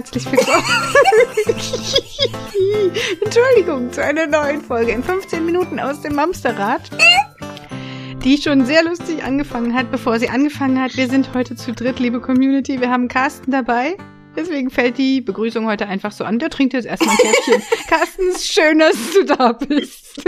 herzlich 0.00 0.32
willkommen. 0.32 0.64
Entschuldigung, 3.22 3.92
zu 3.92 4.02
einer 4.02 4.26
neuen 4.26 4.62
Folge 4.62 4.92
in 4.92 5.02
15 5.02 5.44
Minuten 5.44 5.78
aus 5.78 6.00
dem 6.00 6.14
Mamsterrad. 6.14 6.80
Die 8.24 8.38
schon 8.40 8.64
sehr 8.64 8.82
lustig 8.82 9.22
angefangen 9.22 9.74
hat, 9.74 9.90
bevor 9.90 10.18
sie 10.18 10.30
angefangen 10.30 10.80
hat. 10.80 10.96
Wir 10.96 11.06
sind 11.08 11.34
heute 11.34 11.54
zu 11.54 11.72
dritt, 11.72 11.98
liebe 11.98 12.18
Community. 12.18 12.80
Wir 12.80 12.90
haben 12.90 13.08
Carsten 13.08 13.50
dabei. 13.50 13.98
Deswegen 14.34 14.70
fällt 14.70 14.96
die 14.96 15.20
Begrüßung 15.20 15.66
heute 15.66 15.86
einfach 15.86 16.12
so 16.12 16.24
an. 16.24 16.38
Der 16.38 16.48
trinkt 16.48 16.72
jetzt 16.72 16.86
erstmal 16.86 17.14
ein 17.14 17.18
Käffchen. 17.18 17.62
Carsten, 17.88 18.38
schön, 18.38 18.78
dass 18.78 18.96
du 19.12 19.24
da 19.24 19.52
bist. 19.52 20.22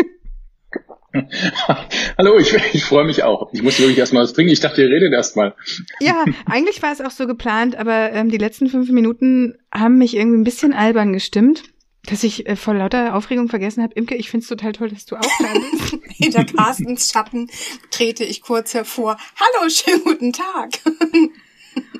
Hallo, 2.18 2.38
ich, 2.38 2.54
ich 2.72 2.84
freue 2.84 3.04
mich 3.04 3.22
auch. 3.22 3.52
Ich 3.52 3.62
musste 3.62 3.82
wirklich 3.82 3.98
erstmal 3.98 4.22
was 4.22 4.32
trinken. 4.32 4.52
Ich 4.52 4.60
dachte, 4.60 4.82
ihr 4.82 4.88
redet 4.88 5.12
erstmal. 5.12 5.54
Ja, 6.00 6.24
eigentlich 6.46 6.82
war 6.82 6.92
es 6.92 7.00
auch 7.00 7.10
so 7.10 7.26
geplant, 7.26 7.76
aber 7.76 8.12
ähm, 8.12 8.30
die 8.30 8.38
letzten 8.38 8.68
fünf 8.68 8.90
Minuten 8.90 9.58
haben 9.72 9.98
mich 9.98 10.16
irgendwie 10.16 10.38
ein 10.38 10.44
bisschen 10.44 10.72
albern 10.72 11.12
gestimmt, 11.12 11.64
dass 12.06 12.24
ich 12.24 12.48
äh, 12.48 12.56
vor 12.56 12.74
lauter 12.74 13.14
Aufregung 13.14 13.48
vergessen 13.48 13.82
habe. 13.82 13.94
Imke, 13.94 14.14
ich 14.14 14.30
find's 14.30 14.48
total 14.48 14.72
toll, 14.72 14.90
dass 14.90 15.06
du 15.06 15.16
auch 15.16 15.20
da 15.20 15.52
bist. 15.52 15.98
Hinter 16.16 16.44
Carstens 16.44 17.10
Schatten 17.10 17.50
trete 17.90 18.24
ich 18.24 18.42
kurz 18.42 18.74
hervor. 18.74 19.18
Hallo, 19.36 19.68
schönen 19.68 20.04
guten 20.04 20.32
Tag. 20.32 20.80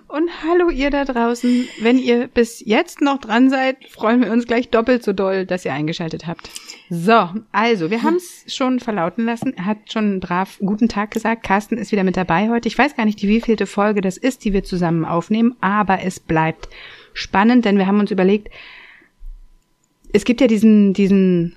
Und 0.08 0.28
hallo 0.44 0.68
ihr 0.68 0.90
da 0.90 1.06
draußen. 1.06 1.66
Wenn 1.80 1.98
ihr 1.98 2.26
bis 2.26 2.62
jetzt 2.64 3.00
noch 3.00 3.18
dran 3.18 3.48
seid, 3.48 3.88
freuen 3.88 4.22
wir 4.22 4.30
uns 4.30 4.46
gleich 4.46 4.68
doppelt 4.68 5.02
so 5.02 5.14
doll, 5.14 5.46
dass 5.46 5.64
ihr 5.64 5.72
eingeschaltet 5.72 6.26
habt. 6.26 6.50
So, 6.90 7.30
also, 7.52 7.90
wir 7.90 8.02
haben 8.02 8.16
es 8.16 8.54
schon 8.54 8.78
verlauten 8.78 9.24
lassen. 9.24 9.56
Er 9.56 9.64
hat 9.64 9.90
schon 9.90 10.20
brav 10.20 10.58
guten 10.58 10.90
Tag 10.90 11.12
gesagt. 11.12 11.44
Carsten 11.44 11.78
ist 11.78 11.92
wieder 11.92 12.04
mit 12.04 12.18
dabei 12.18 12.50
heute. 12.50 12.68
Ich 12.68 12.76
weiß 12.76 12.94
gar 12.94 13.06
nicht, 13.06 13.22
die 13.22 13.28
wievielte 13.28 13.64
Folge 13.66 14.02
das 14.02 14.18
ist, 14.18 14.44
die 14.44 14.52
wir 14.52 14.64
zusammen 14.64 15.06
aufnehmen, 15.06 15.56
aber 15.62 16.02
es 16.02 16.20
bleibt 16.20 16.68
spannend, 17.14 17.64
denn 17.64 17.78
wir 17.78 17.86
haben 17.86 18.00
uns 18.00 18.10
überlegt, 18.10 18.50
es 20.12 20.26
gibt 20.26 20.42
ja 20.42 20.46
diesen, 20.46 20.92
diesen, 20.92 21.56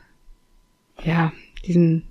ja, 1.03 1.33
diesen 1.65 2.03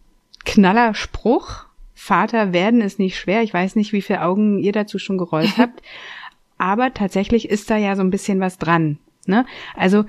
Knallerspruch. 0.44 1.64
Vater 1.94 2.52
werden 2.52 2.80
ist 2.80 2.98
nicht 2.98 3.18
schwer. 3.18 3.42
Ich 3.42 3.54
weiß 3.54 3.76
nicht, 3.76 3.92
wie 3.92 4.02
viele 4.02 4.22
Augen 4.22 4.58
ihr 4.58 4.72
dazu 4.72 4.98
schon 4.98 5.18
gerollt 5.18 5.56
habt. 5.58 5.82
Aber 6.58 6.92
tatsächlich 6.94 7.48
ist 7.48 7.70
da 7.70 7.76
ja 7.76 7.96
so 7.96 8.02
ein 8.02 8.10
bisschen 8.10 8.40
was 8.40 8.58
dran. 8.58 8.98
Ne? 9.26 9.46
Also, 9.76 10.04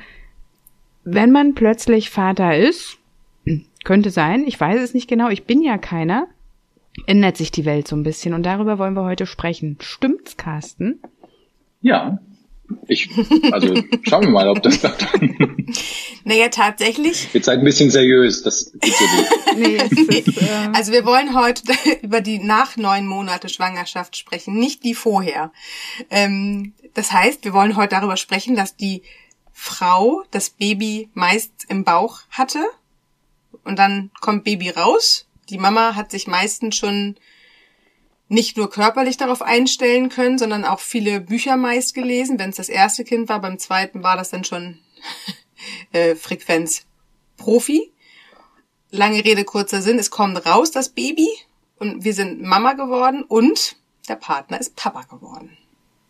wenn 1.03 1.31
man 1.31 1.53
plötzlich 1.53 2.09
Vater 2.09 2.57
ist, 2.57 2.97
könnte 3.83 4.09
sein, 4.09 4.45
ich 4.45 4.59
weiß 4.59 4.81
es 4.81 4.93
nicht 4.93 5.07
genau, 5.07 5.29
ich 5.29 5.45
bin 5.45 5.61
ja 5.61 5.77
keiner, 5.77 6.27
ändert 7.07 7.37
sich 7.37 7.51
die 7.51 7.65
Welt 7.65 7.87
so 7.87 7.95
ein 7.95 8.03
bisschen 8.03 8.33
und 8.33 8.43
darüber 8.43 8.79
wollen 8.79 8.95
wir 8.95 9.03
heute 9.03 9.25
sprechen. 9.25 9.77
Stimmt's, 9.81 10.37
Carsten? 10.37 10.99
Ja. 11.81 12.19
Ich, 12.87 13.09
also 13.51 13.73
schauen 14.03 14.23
wir 14.23 14.29
mal, 14.29 14.47
ob 14.47 14.61
das 14.63 14.79
klappt. 14.79 15.05
Naja, 16.27 16.49
tatsächlich. 16.49 17.27
Jetzt 17.33 17.45
seid 17.45 17.59
ein 17.59 17.65
bisschen 17.65 17.91
seriös, 17.91 18.41
das 18.41 18.71
geht 18.81 18.95
so 18.95 19.05
nicht. 19.05 19.57
nee, 19.57 19.77
es 19.77 19.91
ist, 20.27 20.41
äh 20.41 20.69
also 20.73 20.91
wir 20.91 21.05
wollen 21.05 21.35
heute 21.35 21.61
über 22.01 22.19
die 22.19 22.39
nach 22.39 22.77
neun 22.77 23.05
Monate 23.05 23.47
Schwangerschaft 23.47 24.17
sprechen, 24.17 24.55
nicht 24.55 24.83
die 24.83 24.95
vorher. 24.95 25.51
Ähm, 26.09 26.73
das 26.95 27.11
heißt, 27.11 27.43
wir 27.45 27.53
wollen 27.53 27.75
heute 27.75 27.95
darüber 27.95 28.17
sprechen, 28.17 28.55
dass 28.55 28.75
die 28.75 29.03
Frau 29.53 30.23
das 30.31 30.49
Baby 30.49 31.09
meist 31.13 31.51
im 31.69 31.83
Bauch 31.83 32.21
hatte 32.31 32.65
und 33.63 33.77
dann 33.77 34.09
kommt 34.19 34.43
Baby 34.43 34.71
raus. 34.71 35.27
Die 35.49 35.59
Mama 35.59 35.95
hat 35.95 36.09
sich 36.09 36.25
meistens 36.25 36.75
schon 36.75 37.17
nicht 38.27 38.57
nur 38.57 38.69
körperlich 38.69 39.17
darauf 39.17 39.41
einstellen 39.41 40.09
können, 40.09 40.37
sondern 40.37 40.65
auch 40.65 40.79
viele 40.79 41.21
Bücher 41.21 41.57
meist 41.57 41.93
gelesen. 41.93 42.39
Wenn 42.39 42.49
es 42.49 42.55
das 42.55 42.69
erste 42.69 43.03
Kind 43.03 43.29
war, 43.29 43.39
beim 43.39 43.59
zweiten 43.59 44.03
war 44.03 44.17
das 44.17 44.31
dann 44.31 44.43
schon 44.43 44.79
äh, 45.91 46.15
Frequenz 46.15 46.85
Profi. 47.37 47.91
Lange 48.91 49.23
Rede, 49.23 49.43
kurzer 49.43 49.81
Sinn, 49.81 49.99
es 49.99 50.09
kommt 50.09 50.45
raus, 50.45 50.71
das 50.71 50.89
Baby, 50.89 51.27
und 51.77 52.03
wir 52.03 52.13
sind 52.13 52.41
Mama 52.41 52.73
geworden 52.73 53.23
und 53.23 53.75
der 54.07 54.15
Partner 54.15 54.59
ist 54.59 54.75
Papa 54.75 55.01
geworden. 55.03 55.57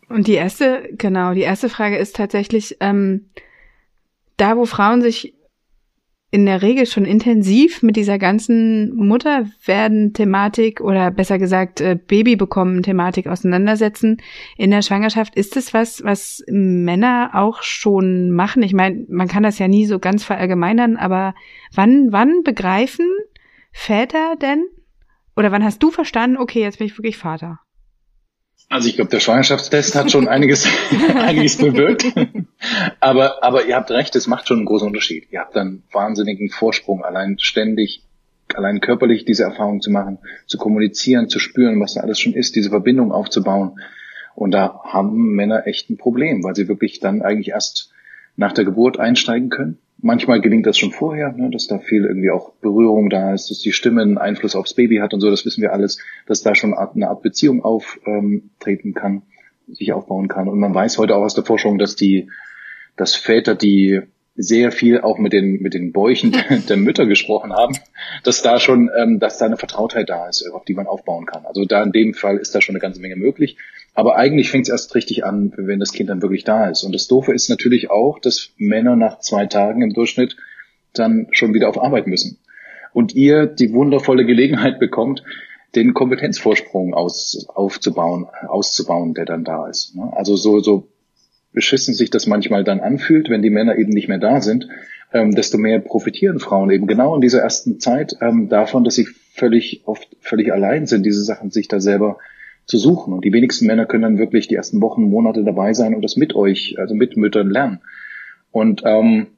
Und 0.08 0.28
die 0.28 0.34
erste, 0.34 0.88
genau, 0.92 1.34
die 1.34 1.40
erste 1.40 1.68
Frage 1.68 1.96
ist 1.96 2.14
tatsächlich, 2.14 2.76
ähm, 2.80 3.28
da 4.36 4.56
wo 4.56 4.66
Frauen 4.66 5.02
sich 5.02 5.34
in 6.30 6.44
der 6.44 6.60
Regel 6.60 6.86
schon 6.86 7.04
intensiv 7.04 7.82
mit 7.82 7.96
dieser 7.96 8.18
ganzen 8.18 8.94
Mutterwerden-Thematik 8.96 10.80
oder 10.80 11.10
besser 11.10 11.38
gesagt 11.38 11.80
äh, 11.80 11.96
Baby 11.96 12.34
bekommen 12.36 12.82
Thematik 12.82 13.28
auseinandersetzen 13.28 14.18
in 14.56 14.70
der 14.70 14.82
Schwangerschaft. 14.82 15.36
Ist 15.36 15.56
es 15.56 15.72
was, 15.72 16.02
was 16.02 16.42
Männer 16.48 17.30
auch 17.34 17.62
schon 17.62 18.32
machen? 18.32 18.62
Ich 18.62 18.74
meine, 18.74 19.06
man 19.08 19.28
kann 19.28 19.44
das 19.44 19.58
ja 19.58 19.68
nie 19.68 19.86
so 19.86 20.00
ganz 20.00 20.24
verallgemeinern, 20.24 20.96
aber 20.96 21.34
wann, 21.72 22.08
wann 22.10 22.42
begreifen 22.42 23.06
Väter 23.72 24.36
denn? 24.40 24.64
Oder 25.36 25.52
wann 25.52 25.64
hast 25.64 25.82
du 25.82 25.90
verstanden, 25.90 26.38
okay, 26.38 26.60
jetzt 26.60 26.78
bin 26.78 26.86
ich 26.86 26.98
wirklich 26.98 27.18
Vater? 27.18 27.60
Also 28.68 28.88
ich 28.88 28.96
glaube, 28.96 29.10
der 29.10 29.20
Schwangerschaftstest 29.20 29.94
hat 29.94 30.10
schon 30.10 30.26
einiges, 30.26 30.66
einiges 31.14 31.56
bewirkt. 31.56 32.04
aber, 33.00 33.44
aber 33.44 33.66
ihr 33.66 33.76
habt 33.76 33.90
recht, 33.90 34.16
es 34.16 34.26
macht 34.26 34.48
schon 34.48 34.58
einen 34.58 34.66
großen 34.66 34.88
Unterschied. 34.88 35.28
Ihr 35.30 35.40
habt 35.40 35.56
einen 35.56 35.84
wahnsinnigen 35.92 36.50
Vorsprung, 36.50 37.04
allein 37.04 37.38
ständig, 37.38 38.02
allein 38.54 38.80
körperlich 38.80 39.24
diese 39.24 39.44
Erfahrung 39.44 39.80
zu 39.80 39.90
machen, 39.90 40.18
zu 40.46 40.58
kommunizieren, 40.58 41.28
zu 41.28 41.38
spüren, 41.38 41.80
was 41.80 41.94
da 41.94 42.00
alles 42.00 42.18
schon 42.18 42.34
ist, 42.34 42.56
diese 42.56 42.70
Verbindung 42.70 43.12
aufzubauen. 43.12 43.78
Und 44.34 44.50
da 44.50 44.80
haben 44.84 45.34
Männer 45.34 45.66
echt 45.66 45.88
ein 45.88 45.96
Problem, 45.96 46.42
weil 46.42 46.56
sie 46.56 46.68
wirklich 46.68 46.98
dann 46.98 47.22
eigentlich 47.22 47.50
erst 47.50 47.92
nach 48.34 48.52
der 48.52 48.64
Geburt 48.64 48.98
einsteigen 48.98 49.48
können 49.48 49.78
Manchmal 49.98 50.40
gelingt 50.40 50.66
das 50.66 50.76
schon 50.76 50.92
vorher, 50.92 51.32
ne, 51.32 51.50
dass 51.50 51.66
da 51.66 51.78
viel 51.78 52.04
irgendwie 52.04 52.30
auch 52.30 52.52
Berührung 52.60 53.08
da 53.08 53.32
ist, 53.32 53.50
dass 53.50 53.60
die 53.60 53.72
Stimme 53.72 54.02
einen 54.02 54.18
Einfluss 54.18 54.54
aufs 54.54 54.74
Baby 54.74 54.98
hat 54.98 55.14
und 55.14 55.20
so, 55.20 55.30
das 55.30 55.46
wissen 55.46 55.62
wir 55.62 55.72
alles, 55.72 55.98
dass 56.26 56.42
da 56.42 56.54
schon 56.54 56.74
eine 56.74 57.08
Art 57.08 57.22
Beziehung 57.22 57.64
auftreten 57.64 58.94
kann, 58.94 59.22
sich 59.68 59.92
aufbauen 59.92 60.28
kann. 60.28 60.48
Und 60.48 60.58
man 60.58 60.74
weiß 60.74 60.98
heute 60.98 61.16
auch 61.16 61.22
aus 61.22 61.34
der 61.34 61.44
Forschung, 61.44 61.78
dass 61.78 61.96
die, 61.96 62.28
dass 62.96 63.16
Väter, 63.16 63.54
die 63.54 64.02
sehr 64.36 64.70
viel 64.70 65.00
auch 65.00 65.18
mit 65.18 65.32
den 65.32 65.62
mit 65.62 65.74
den 65.74 65.92
Bäuchen 65.92 66.36
der 66.68 66.76
Mütter 66.76 67.06
gesprochen 67.06 67.52
haben, 67.52 67.76
dass 68.22 68.42
da 68.42 68.60
schon, 68.60 68.90
ähm, 69.00 69.18
dass 69.18 69.38
da 69.38 69.46
eine 69.46 69.56
Vertrautheit 69.56 70.10
da 70.10 70.28
ist, 70.28 70.46
auf 70.52 70.64
die 70.64 70.74
man 70.74 70.86
aufbauen 70.86 71.26
kann. 71.26 71.46
Also 71.46 71.64
da 71.64 71.82
in 71.82 71.92
dem 71.92 72.14
Fall 72.14 72.36
ist 72.36 72.54
da 72.54 72.60
schon 72.60 72.74
eine 72.74 72.80
ganze 72.80 73.00
Menge 73.00 73.16
möglich. 73.16 73.56
Aber 73.96 74.16
eigentlich 74.16 74.50
fängt 74.50 74.66
es 74.66 74.70
erst 74.70 74.94
richtig 74.94 75.24
an, 75.24 75.54
wenn 75.56 75.80
das 75.80 75.92
Kind 75.92 76.10
dann 76.10 76.20
wirklich 76.20 76.44
da 76.44 76.68
ist. 76.68 76.84
Und 76.84 76.94
das 76.94 77.08
Doofe 77.08 77.32
ist 77.32 77.48
natürlich 77.48 77.90
auch, 77.90 78.18
dass 78.18 78.50
Männer 78.58 78.94
nach 78.94 79.20
zwei 79.20 79.46
Tagen 79.46 79.80
im 79.80 79.94
Durchschnitt 79.94 80.36
dann 80.92 81.28
schon 81.30 81.54
wieder 81.54 81.70
auf 81.70 81.82
Arbeit 81.82 82.06
müssen. 82.06 82.38
Und 82.92 83.14
ihr 83.14 83.46
die 83.46 83.72
wundervolle 83.72 84.26
Gelegenheit 84.26 84.78
bekommt, 84.78 85.24
den 85.74 85.94
Kompetenzvorsprung 85.94 86.92
aus, 86.92 87.46
aufzubauen, 87.48 88.26
auszubauen, 88.46 89.14
der 89.14 89.24
dann 89.24 89.44
da 89.44 89.66
ist. 89.66 89.96
Ne? 89.96 90.12
Also 90.14 90.36
so, 90.36 90.60
so 90.60 90.88
beschissen 91.54 91.94
sich 91.94 92.10
das 92.10 92.26
manchmal 92.26 92.64
dann 92.64 92.80
anfühlt, 92.80 93.30
wenn 93.30 93.40
die 93.40 93.50
Männer 93.50 93.78
eben 93.78 93.92
nicht 93.92 94.08
mehr 94.08 94.18
da 94.18 94.42
sind, 94.42 94.68
ähm, 95.14 95.34
desto 95.34 95.56
mehr 95.56 95.80
profitieren 95.80 96.38
Frauen 96.38 96.70
eben 96.70 96.86
genau 96.86 97.14
in 97.14 97.22
dieser 97.22 97.40
ersten 97.40 97.80
Zeit 97.80 98.14
ähm, 98.20 98.50
davon, 98.50 98.84
dass 98.84 98.94
sie 98.94 99.06
völlig 99.32 99.82
oft 99.86 100.06
völlig 100.20 100.52
allein 100.52 100.86
sind, 100.86 101.06
diese 101.06 101.24
Sachen 101.24 101.50
sich 101.50 101.68
da 101.68 101.80
selber 101.80 102.18
zu 102.66 102.78
suchen. 102.78 103.12
Und 103.12 103.24
die 103.24 103.32
wenigsten 103.32 103.66
Männer 103.66 103.86
können 103.86 104.02
dann 104.02 104.18
wirklich 104.18 104.48
die 104.48 104.56
ersten 104.56 104.80
Wochen, 104.80 105.08
Monate 105.08 105.44
dabei 105.44 105.72
sein 105.72 105.94
und 105.94 106.02
das 106.02 106.16
mit 106.16 106.34
euch, 106.34 106.76
also 106.78 106.94
mit 106.94 107.16
Müttern 107.16 107.48
lernen. 107.48 107.80
Und, 108.50 108.82
ähm, 108.84 109.28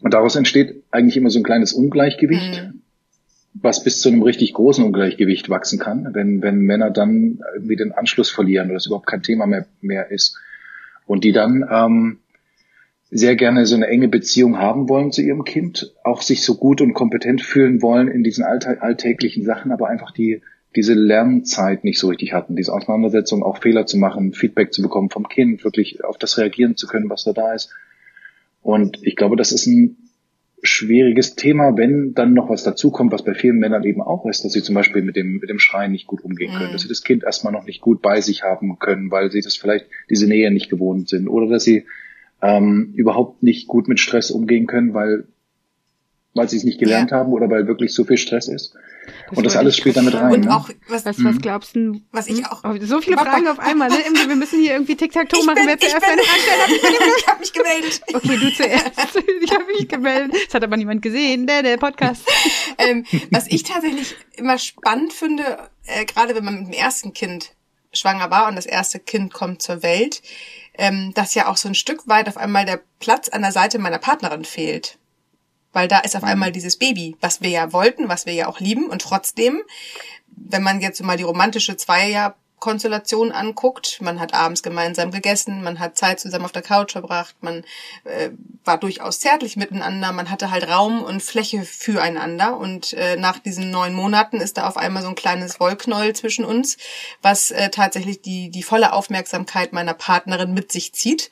und 0.00 0.14
daraus 0.14 0.36
entsteht 0.36 0.84
eigentlich 0.90 1.16
immer 1.16 1.30
so 1.30 1.40
ein 1.40 1.44
kleines 1.44 1.72
Ungleichgewicht, 1.72 2.62
mhm. 2.62 2.82
was 3.54 3.82
bis 3.82 4.00
zu 4.00 4.08
einem 4.08 4.22
richtig 4.22 4.54
großen 4.54 4.84
Ungleichgewicht 4.84 5.50
wachsen 5.50 5.78
kann, 5.78 6.08
wenn, 6.12 6.42
wenn 6.42 6.60
Männer 6.60 6.90
dann 6.90 7.40
irgendwie 7.54 7.76
den 7.76 7.92
Anschluss 7.92 8.30
verlieren 8.30 8.68
oder 8.68 8.76
es 8.76 8.86
überhaupt 8.86 9.06
kein 9.06 9.22
Thema 9.22 9.46
mehr, 9.46 9.66
mehr 9.80 10.10
ist. 10.10 10.38
Und 11.06 11.24
die 11.24 11.32
dann 11.32 11.68
ähm, 11.68 12.18
sehr 13.10 13.34
gerne 13.34 13.66
so 13.66 13.74
eine 13.74 13.88
enge 13.88 14.08
Beziehung 14.08 14.58
haben 14.58 14.88
wollen 14.88 15.10
zu 15.10 15.22
ihrem 15.22 15.44
Kind, 15.44 15.92
auch 16.04 16.22
sich 16.22 16.44
so 16.44 16.54
gut 16.54 16.80
und 16.80 16.94
kompetent 16.94 17.42
fühlen 17.42 17.82
wollen 17.82 18.06
in 18.06 18.22
diesen 18.22 18.44
alltäglichen 18.44 19.44
Sachen, 19.44 19.72
aber 19.72 19.88
einfach 19.88 20.12
die 20.12 20.42
diese 20.76 20.94
Lernzeit 20.94 21.84
nicht 21.84 21.98
so 21.98 22.08
richtig 22.08 22.32
hatten, 22.32 22.56
diese 22.56 22.72
Auseinandersetzung, 22.72 23.42
auch 23.42 23.58
Fehler 23.58 23.86
zu 23.86 23.96
machen, 23.96 24.32
Feedback 24.32 24.72
zu 24.72 24.82
bekommen 24.82 25.10
vom 25.10 25.28
Kind, 25.28 25.64
wirklich 25.64 26.04
auf 26.04 26.18
das 26.18 26.38
reagieren 26.38 26.76
zu 26.76 26.86
können, 26.86 27.10
was 27.10 27.24
da 27.24 27.32
da 27.32 27.52
ist. 27.54 27.70
Und 28.62 28.98
ich 29.02 29.16
glaube, 29.16 29.36
das 29.36 29.52
ist 29.52 29.66
ein 29.66 29.96
schwieriges 30.62 31.36
Thema, 31.36 31.76
wenn 31.76 32.12
dann 32.14 32.34
noch 32.34 32.50
was 32.50 32.62
dazukommt, 32.62 33.12
was 33.12 33.24
bei 33.24 33.34
vielen 33.34 33.58
Männern 33.58 33.82
eben 33.84 34.02
auch 34.02 34.26
ist, 34.26 34.44
dass 34.44 34.52
sie 34.52 34.62
zum 34.62 34.74
Beispiel 34.74 35.02
mit 35.02 35.16
dem, 35.16 35.38
mit 35.38 35.48
dem 35.48 35.58
Schreien 35.58 35.92
nicht 35.92 36.06
gut 36.06 36.22
umgehen 36.22 36.52
können, 36.52 36.68
mhm. 36.68 36.72
dass 36.72 36.82
sie 36.82 36.88
das 36.88 37.02
Kind 37.02 37.24
erstmal 37.24 37.52
noch 37.52 37.64
nicht 37.64 37.80
gut 37.80 38.02
bei 38.02 38.20
sich 38.20 38.42
haben 38.42 38.78
können, 38.78 39.10
weil 39.10 39.30
sie 39.30 39.40
das 39.40 39.56
vielleicht 39.56 39.86
diese 40.10 40.26
Nähe 40.26 40.50
nicht 40.50 40.68
gewohnt 40.70 41.08
sind 41.08 41.28
oder 41.28 41.48
dass 41.48 41.64
sie 41.64 41.86
ähm, 42.42 42.92
überhaupt 42.94 43.42
nicht 43.42 43.68
gut 43.68 43.88
mit 43.88 44.00
Stress 44.00 44.30
umgehen 44.30 44.66
können, 44.66 44.94
weil 44.94 45.24
weil 46.40 46.48
sie 46.48 46.56
es 46.56 46.64
nicht 46.64 46.78
gelernt 46.78 47.10
ja. 47.10 47.18
haben 47.18 47.32
oder 47.34 47.50
weil 47.50 47.66
wirklich 47.66 47.92
so 47.92 48.04
viel 48.04 48.16
Stress 48.16 48.48
ist. 48.48 48.72
Das 49.28 49.36
und 49.36 49.44
das 49.44 49.56
alles 49.56 49.76
spielt 49.76 49.96
damit 49.96 50.14
rein. 50.14 50.32
Und 50.32 50.44
ne? 50.46 50.56
auch, 50.56 50.70
was, 50.88 51.04
was, 51.04 51.22
was 51.22 51.38
glaubst 51.38 51.76
du? 51.76 52.00
Was 52.12 52.28
ich 52.28 52.46
auch. 52.46 52.64
Oh, 52.64 52.74
so 52.80 53.02
viele 53.02 53.18
Fragen 53.18 53.46
auf 53.46 53.58
einmal, 53.58 53.90
ne? 53.90 53.96
Wir 54.26 54.36
müssen 54.36 54.58
hier 54.60 54.72
irgendwie 54.72 54.96
Tic-Tac-Toe 54.96 55.44
machen. 55.44 55.64
Wer 55.66 55.78
zuerst 55.78 56.00
seine 56.00 56.22
Hand 56.22 56.72
Ich 57.18 57.26
habe 57.26 57.40
mich 57.40 57.52
gemeldet. 57.52 58.00
Okay, 58.14 58.36
du 58.38 58.54
zuerst. 58.54 58.90
Ich 59.42 59.52
habe 59.52 59.64
mich 59.66 59.88
gemeldet. 59.88 60.34
Das 60.46 60.54
hat 60.54 60.64
aber 60.64 60.76
niemand 60.78 61.02
gesehen, 61.02 61.46
der, 61.46 61.62
der 61.62 61.76
Podcast. 61.76 62.22
ähm, 62.78 63.04
was 63.30 63.46
ich 63.48 63.62
tatsächlich 63.62 64.16
immer 64.36 64.56
spannend 64.56 65.12
finde, 65.12 65.42
äh, 65.84 66.06
gerade 66.06 66.34
wenn 66.34 66.44
man 66.44 66.54
mit 66.60 66.66
dem 66.68 66.72
ersten 66.72 67.12
Kind 67.12 67.50
schwanger 67.92 68.30
war 68.30 68.48
und 68.48 68.56
das 68.56 68.66
erste 68.66 68.98
Kind 68.98 69.34
kommt 69.34 69.60
zur 69.60 69.82
Welt, 69.82 70.22
ähm, 70.78 71.12
dass 71.14 71.34
ja 71.34 71.48
auch 71.48 71.58
so 71.58 71.68
ein 71.68 71.74
Stück 71.74 72.08
weit 72.08 72.28
auf 72.28 72.38
einmal 72.38 72.64
der 72.64 72.80
Platz 72.98 73.28
an 73.28 73.42
der 73.42 73.52
Seite 73.52 73.78
meiner 73.78 73.98
Partnerin 73.98 74.46
fehlt. 74.46 74.96
Weil 75.72 75.88
da 75.88 76.00
ist 76.00 76.16
auf 76.16 76.22
mhm. 76.22 76.28
einmal 76.28 76.52
dieses 76.52 76.76
Baby, 76.76 77.16
was 77.20 77.40
wir 77.40 77.50
ja 77.50 77.72
wollten, 77.72 78.08
was 78.08 78.26
wir 78.26 78.32
ja 78.32 78.48
auch 78.48 78.60
lieben. 78.60 78.86
Und 78.88 79.02
trotzdem, 79.02 79.62
wenn 80.28 80.62
man 80.62 80.80
jetzt 80.80 81.02
mal 81.02 81.16
die 81.16 81.22
romantische 81.22 81.76
Zweier 81.76 82.34
Konstellation 82.60 83.32
anguckt. 83.32 84.00
Man 84.00 84.20
hat 84.20 84.34
abends 84.34 84.62
gemeinsam 84.62 85.10
gegessen, 85.10 85.64
man 85.64 85.80
hat 85.80 85.96
Zeit 85.98 86.20
zusammen 86.20 86.44
auf 86.44 86.52
der 86.52 86.62
Couch 86.62 86.92
verbracht, 86.92 87.34
man 87.40 87.64
äh, 88.04 88.30
war 88.64 88.78
durchaus 88.78 89.18
zärtlich 89.18 89.56
miteinander, 89.56 90.12
man 90.12 90.30
hatte 90.30 90.50
halt 90.50 90.68
Raum 90.68 91.02
und 91.02 91.22
Fläche 91.22 91.64
füreinander. 91.64 92.56
Und 92.56 92.92
äh, 92.92 93.16
nach 93.16 93.38
diesen 93.38 93.70
neun 93.70 93.94
Monaten 93.94 94.36
ist 94.36 94.58
da 94.58 94.68
auf 94.68 94.76
einmal 94.76 95.02
so 95.02 95.08
ein 95.08 95.14
kleines 95.14 95.58
Wollknäuel 95.58 96.14
zwischen 96.14 96.44
uns, 96.44 96.76
was 97.22 97.50
äh, 97.50 97.70
tatsächlich 97.70 98.20
die, 98.20 98.50
die 98.50 98.62
volle 98.62 98.92
Aufmerksamkeit 98.92 99.72
meiner 99.72 99.94
Partnerin 99.94 100.52
mit 100.52 100.70
sich 100.70 100.92
zieht. 100.92 101.30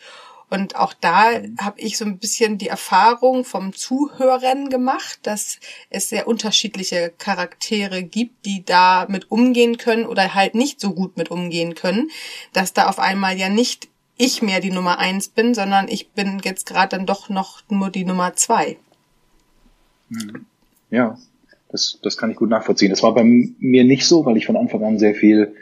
Und 0.50 0.76
auch 0.76 0.94
da 0.94 1.32
habe 1.60 1.78
ich 1.78 1.98
so 1.98 2.04
ein 2.04 2.18
bisschen 2.18 2.56
die 2.56 2.68
Erfahrung 2.68 3.44
vom 3.44 3.74
Zuhören 3.74 4.70
gemacht, 4.70 5.20
dass 5.22 5.60
es 5.90 6.08
sehr 6.08 6.26
unterschiedliche 6.26 7.12
Charaktere 7.18 8.02
gibt, 8.02 8.46
die 8.46 8.64
da 8.64 9.06
mit 9.08 9.30
umgehen 9.30 9.76
können 9.76 10.06
oder 10.06 10.34
halt 10.34 10.54
nicht 10.54 10.80
so 10.80 10.94
gut 10.94 11.16
mit 11.16 11.30
umgehen 11.30 11.74
können, 11.74 12.10
dass 12.54 12.72
da 12.72 12.88
auf 12.88 12.98
einmal 12.98 13.36
ja 13.36 13.48
nicht 13.50 13.88
ich 14.16 14.42
mehr 14.42 14.60
die 14.60 14.70
Nummer 14.70 14.98
eins 14.98 15.28
bin, 15.28 15.54
sondern 15.54 15.86
ich 15.88 16.10
bin 16.10 16.40
jetzt 16.42 16.66
gerade 16.66 16.96
dann 16.96 17.06
doch 17.06 17.28
noch 17.28 17.62
nur 17.68 17.90
die 17.90 18.04
Nummer 18.04 18.34
zwei. 18.34 18.78
Hm. 20.08 20.46
Ja, 20.90 21.18
das, 21.70 21.98
das 22.02 22.16
kann 22.16 22.30
ich 22.30 22.36
gut 22.36 22.48
nachvollziehen. 22.48 22.90
Das 22.90 23.02
war 23.02 23.14
bei 23.14 23.22
mir 23.22 23.84
nicht 23.84 24.06
so, 24.06 24.24
weil 24.24 24.38
ich 24.38 24.46
von 24.46 24.56
Anfang 24.56 24.82
an 24.82 24.98
sehr 24.98 25.14
viel 25.14 25.54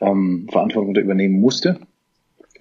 ähm, 0.00 0.48
Verantwortung 0.50 0.94
übernehmen 0.94 1.40
musste 1.40 1.80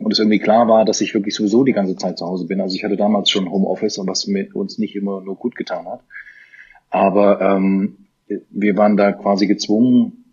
und 0.06 0.12
es 0.12 0.19
irgendwie 0.19 0.38
klar 0.38 0.68
war, 0.68 0.86
dass 0.86 1.02
ich 1.02 1.16
wirklich 1.16 1.34
sowieso 1.34 1.63
die 1.63 1.74
ganze 1.74 1.96
Zeit 1.96 2.19
zu 2.19 2.28
Hause 2.28 2.46
bin. 2.46 2.62
Also 2.62 2.75
ich 2.75 2.84
hatte 2.84 2.96
damals 2.96 3.31
schon 3.31 3.50
Homeoffice, 3.50 4.00
was 4.06 4.28
mir 4.28 4.56
uns 4.56 4.78
nicht 4.78 4.96
immer 4.96 5.19
nur 5.22 5.36
gut 5.36 5.56
getan 5.56 5.88
hat. 5.88 6.02
Aber 6.92 7.42
ähm, 7.42 7.98
wir 8.52 8.78
waren 8.78 8.98
da 8.98 9.13
quasi 9.13 9.48
gezwungen, 9.48 10.25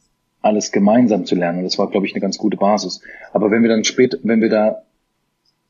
alles 0.43 0.73
gemeinsam 0.73 1.25
zu 1.25 1.37
lernen. 1.37 1.61
Und 1.61 1.65
das 1.65 1.79
war, 1.79 1.89
glaube 1.89 2.05
ich, 2.05 2.13
eine 2.13 2.21
ganz 2.21 2.37
gute 2.37 2.59
Basis. 2.59 3.01
Aber 3.33 3.51
wenn 3.51 3.63
wir 3.63 3.71
dann 3.71 3.85
später, 3.85 4.19
wenn 4.23 4.43
wir 4.43 4.51
da 4.51 4.83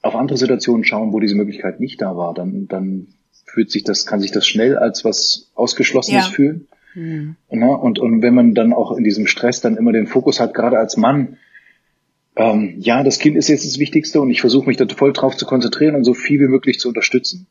auf 0.03 0.17
andere 0.17 0.37
Situationen 0.37 0.83
schauen, 0.83 1.13
wo 1.13 1.21
diese 1.21 1.37
Möglichkeit 1.37 1.79
nicht 1.79 2.03
da 2.03 2.17
war, 2.17 2.35
dann, 2.35 2.67
dann 2.67 3.07
fühlt 3.45 3.71
sich 3.71 3.85
das, 3.85 4.05
kann 4.05 4.19
sich 4.19 4.33
das 4.33 4.45
schnell 4.45 4.77
als 4.77 5.05
was 5.05 5.53
Ausgeschlossenes 5.55 6.27
ja. 6.27 6.33
fühlen. 6.33 6.67
Mhm. 6.97 7.37
Und, 7.47 8.01
und 8.01 8.21
wenn 8.21 8.35
man 8.35 8.55
dann 8.55 8.73
auch 8.73 8.97
in 8.99 9.05
diesem 9.05 9.29
Stress 9.29 9.61
dann 9.61 9.77
immer 9.77 9.93
den 9.93 10.09
Fokus 10.09 10.41
hat, 10.41 10.55
gerade 10.55 10.81
als 10.81 10.97
Mann, 10.97 11.37
ähm, 12.37 12.77
ja, 12.79 13.03
das 13.03 13.19
Kind 13.19 13.37
ist 13.37 13.49
jetzt 13.49 13.67
das 13.67 13.79
Wichtigste 13.79 14.21
und 14.21 14.31
ich 14.31 14.41
versuche 14.41 14.67
mich 14.67 14.77
da 14.77 14.87
voll 14.89 15.13
drauf 15.13 15.37
zu 15.37 15.45
konzentrieren 15.45 15.95
und 15.95 16.05
so 16.05 16.15
viel 16.15 16.41
wie 16.41 16.49
möglich 16.49 16.81
zu 16.81 16.89
unterstützen. 16.89 17.47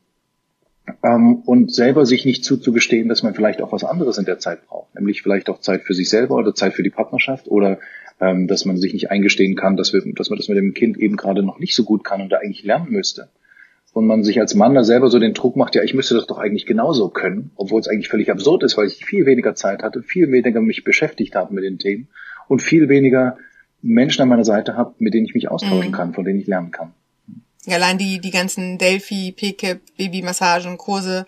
Ähm, 1.04 1.36
und 1.46 1.72
selber 1.72 2.06
sich 2.06 2.24
nicht 2.24 2.44
zuzugestehen, 2.44 3.08
dass 3.08 3.22
man 3.22 3.34
vielleicht 3.34 3.62
auch 3.62 3.72
was 3.72 3.84
anderes 3.84 4.18
in 4.18 4.24
der 4.24 4.40
Zeit 4.40 4.66
braucht, 4.66 4.94
nämlich 4.94 5.22
vielleicht 5.22 5.48
auch 5.48 5.60
Zeit 5.60 5.82
für 5.82 5.94
sich 5.94 6.08
selber 6.10 6.34
oder 6.34 6.54
Zeit 6.54 6.74
für 6.74 6.82
die 6.82 6.90
Partnerschaft 6.90 7.46
oder 7.46 7.78
ähm, 8.20 8.48
dass 8.48 8.64
man 8.64 8.76
sich 8.76 8.92
nicht 8.92 9.10
eingestehen 9.10 9.54
kann, 9.54 9.76
dass, 9.76 9.92
wir, 9.92 10.02
dass 10.14 10.30
man 10.30 10.38
das 10.38 10.48
mit 10.48 10.58
dem 10.58 10.74
Kind 10.74 10.98
eben 10.98 11.16
gerade 11.16 11.44
noch 11.44 11.60
nicht 11.60 11.74
so 11.76 11.84
gut 11.84 12.02
kann 12.02 12.20
und 12.20 12.30
da 12.30 12.38
eigentlich 12.38 12.64
lernen 12.64 12.90
müsste. 12.90 13.28
Und 13.92 14.06
man 14.06 14.24
sich 14.24 14.40
als 14.40 14.54
Mann 14.54 14.74
da 14.74 14.84
selber 14.84 15.10
so 15.10 15.18
den 15.18 15.34
Druck 15.34 15.54
macht, 15.54 15.74
ja, 15.74 15.82
ich 15.82 15.92
müsste 15.92 16.14
das 16.14 16.26
doch 16.26 16.38
eigentlich 16.38 16.66
genauso 16.66 17.10
können, 17.10 17.50
obwohl 17.56 17.80
es 17.80 17.88
eigentlich 17.88 18.08
völlig 18.08 18.30
absurd 18.30 18.62
ist, 18.62 18.76
weil 18.76 18.86
ich 18.86 19.04
viel 19.04 19.26
weniger 19.26 19.54
Zeit 19.54 19.82
hatte, 19.82 20.02
viel 20.02 20.32
weniger 20.32 20.60
mich 20.60 20.82
beschäftigt 20.82 21.34
habe 21.34 21.54
mit 21.54 21.62
den 21.62 21.78
Themen 21.78 22.08
und 22.48 22.62
viel 22.62 22.88
weniger 22.88 23.36
Menschen 23.82 24.22
an 24.22 24.28
meiner 24.28 24.44
Seite 24.44 24.76
habe, 24.76 24.94
mit 24.98 25.12
denen 25.12 25.26
ich 25.26 25.34
mich 25.34 25.50
austauschen 25.50 25.90
mhm. 25.90 25.94
kann, 25.94 26.14
von 26.14 26.24
denen 26.24 26.40
ich 26.40 26.46
lernen 26.46 26.70
kann. 26.70 26.94
Allein 27.68 27.96
die, 27.96 28.20
die 28.20 28.32
ganzen 28.32 28.76
Delphi, 28.76 29.30
PKIP, 29.30 29.96
Babymassagen, 29.96 30.78
Kurse 30.78 31.26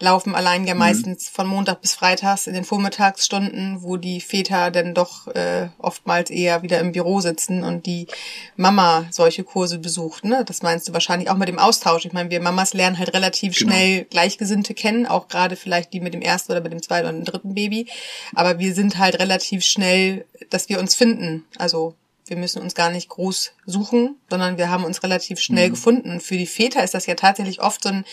laufen 0.00 0.34
allein 0.34 0.66
ja 0.66 0.74
mhm. 0.74 0.80
meistens 0.80 1.28
von 1.28 1.46
Montag 1.46 1.80
bis 1.80 1.94
Freitags 1.94 2.48
in 2.48 2.54
den 2.54 2.64
Vormittagsstunden, 2.64 3.82
wo 3.82 3.96
die 3.96 4.20
Väter 4.20 4.72
dann 4.72 4.94
doch 4.94 5.28
äh, 5.28 5.68
oftmals 5.78 6.30
eher 6.30 6.62
wieder 6.62 6.80
im 6.80 6.92
Büro 6.92 7.20
sitzen 7.20 7.62
und 7.62 7.86
die 7.86 8.08
Mama 8.56 9.06
solche 9.10 9.44
Kurse 9.44 9.78
besucht. 9.78 10.24
Ne? 10.24 10.44
Das 10.44 10.62
meinst 10.62 10.88
du 10.88 10.92
wahrscheinlich 10.92 11.30
auch 11.30 11.36
mit 11.36 11.48
dem 11.48 11.60
Austausch. 11.60 12.04
Ich 12.06 12.12
meine, 12.12 12.30
wir 12.30 12.40
Mamas 12.40 12.74
lernen 12.74 12.98
halt 12.98 13.14
relativ 13.14 13.56
genau. 13.56 13.70
schnell 13.70 14.04
Gleichgesinnte 14.04 14.74
kennen, 14.74 15.06
auch 15.06 15.28
gerade 15.28 15.54
vielleicht 15.54 15.92
die 15.92 16.00
mit 16.00 16.14
dem 16.14 16.22
ersten 16.22 16.52
oder 16.52 16.60
mit 16.60 16.72
dem 16.72 16.82
zweiten 16.82 17.06
oder 17.06 17.16
dem 17.16 17.24
dritten 17.24 17.54
Baby. 17.54 17.88
Aber 18.34 18.58
wir 18.58 18.74
sind 18.74 18.98
halt 18.98 19.18
relativ 19.20 19.64
schnell, 19.64 20.26
dass 20.50 20.68
wir 20.68 20.80
uns 20.80 20.94
finden. 20.96 21.44
Also 21.56 21.94
wir 22.30 22.36
müssen 22.36 22.62
uns 22.62 22.74
gar 22.74 22.90
nicht 22.90 23.08
groß 23.08 23.52
suchen, 23.66 24.16
sondern 24.30 24.58
wir 24.58 24.70
haben 24.70 24.84
uns 24.84 25.02
relativ 25.02 25.38
schnell 25.38 25.68
mhm. 25.68 25.72
gefunden. 25.72 26.20
Für 26.20 26.36
die 26.36 26.46
Väter 26.46 26.82
ist 26.82 26.94
das 26.94 27.06
ja 27.06 27.14
tatsächlich 27.14 27.60
oft 27.60 27.82
so 27.82 27.88
ein, 27.90 28.04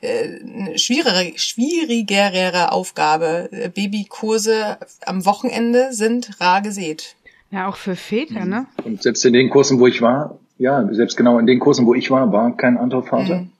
äh, 0.00 0.40
eine 0.40 0.78
schwierigere, 0.78 1.32
schwierigere 1.36 2.72
Aufgabe. 2.72 3.48
Babykurse 3.74 4.78
am 5.06 5.24
Wochenende 5.24 5.92
sind 5.92 6.40
rar 6.40 6.62
gesät. 6.62 7.16
Ja, 7.50 7.68
auch 7.68 7.76
für 7.76 7.96
Väter, 7.96 8.44
ne? 8.44 8.66
Mhm. 8.78 8.84
Und 8.84 9.02
selbst 9.02 9.24
in 9.24 9.34
den 9.34 9.50
Kursen, 9.50 9.78
wo 9.78 9.86
ich 9.86 10.00
war, 10.00 10.38
ja, 10.58 10.88
selbst 10.92 11.16
genau 11.16 11.38
in 11.38 11.46
den 11.46 11.58
Kursen, 11.58 11.86
wo 11.86 11.94
ich 11.94 12.10
war, 12.10 12.32
war 12.32 12.56
kein 12.56 12.78
anderer 12.78 13.02
Vater. 13.02 13.40
Mhm. 13.40 13.50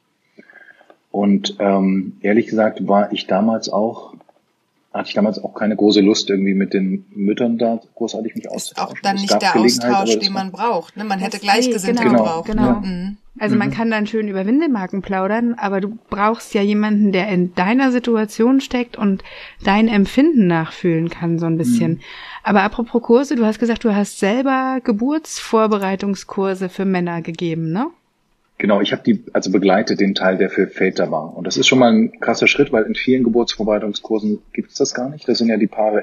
Und 1.11 1.57
ähm, 1.59 2.17
ehrlich 2.23 2.47
gesagt 2.47 2.89
war 2.89 3.13
ich 3.13 3.27
damals 3.27 3.69
auch 3.69 4.15
hatte 4.93 5.09
ich 5.09 5.15
damals 5.15 5.39
auch 5.43 5.55
keine 5.55 5.77
große 5.77 6.01
Lust, 6.01 6.29
irgendwie 6.29 6.55
mit 6.55 6.75
den 6.75 7.07
Müttern 7.11 7.59
da 7.59 7.81
großartig 7.95 8.35
mich 8.35 8.51
auszutauschen. 8.51 8.97
Auch 8.97 9.01
dann 9.03 9.17
nicht 9.17 9.41
der 9.41 9.57
Austausch, 9.57 10.19
den 10.19 10.33
man 10.33 10.53
braucht. 10.53 10.97
Ne? 10.97 11.05
Man 11.05 11.19
hätte 11.19 11.39
Gleichgesinnte 11.39 12.03
genau, 12.03 12.19
gebraucht. 12.19 12.47
Genau. 12.47 12.63
Ja. 12.63 12.83
Mhm. 12.85 13.17
Also 13.39 13.57
man 13.57 13.71
mhm. 13.71 13.73
kann 13.73 13.91
dann 13.91 14.07
schön 14.07 14.29
über 14.29 14.45
Windelmarken 14.45 15.01
plaudern, 15.01 15.55
aber 15.55 15.81
du 15.81 15.97
brauchst 16.11 16.53
ja 16.53 16.61
jemanden, 16.61 17.13
der 17.13 17.29
in 17.29 17.55
deiner 17.55 17.91
Situation 17.91 18.61
steckt 18.61 18.99
und 18.99 19.25
dein 19.65 19.89
Empfinden 19.89 20.47
nachfühlen 20.47 21.09
kann, 21.09 21.39
so 21.39 21.47
ein 21.47 21.57
bisschen. 21.57 21.93
Mhm. 21.93 22.01
Aber 22.43 22.63
apropos 22.63 23.01
Kurse, 23.01 23.35
du 23.35 23.47
hast 23.47 23.59
gesagt, 23.59 23.85
du 23.85 23.95
hast 23.95 24.19
selber 24.19 24.81
Geburtsvorbereitungskurse 24.85 26.69
für 26.69 26.85
Männer 26.85 27.23
gegeben, 27.23 27.73
ne? 27.73 27.87
Genau, 28.59 28.81
ich 28.81 28.93
habe 28.93 29.03
die 29.03 29.25
also 29.33 29.51
begleitet 29.51 30.01
den 30.01 30.15
Teil, 30.15 30.39
der 30.39 30.49
für 30.49 30.69
Väter 30.69 31.11
war. 31.11 31.37
Und 31.37 31.47
das 31.47 31.57
ist 31.57 31.67
schon 31.67 31.81
mal 31.81 31.93
ein 31.93 32.21
krasser 32.21 32.47
Schritt, 32.47 32.73
weil 32.73 32.85
in 32.85 32.95
vielen 32.95 33.25
Geburtsvorbereitungskursen 33.25 34.39
gibt 34.53 34.71
es 34.71 34.77
das 34.77 34.95
gar 34.95 35.11
nicht. 35.11 35.29
Da 35.29 35.35
sind 35.35 35.49
ja 35.49 35.57
die 35.57 35.67
Paare 35.67 36.03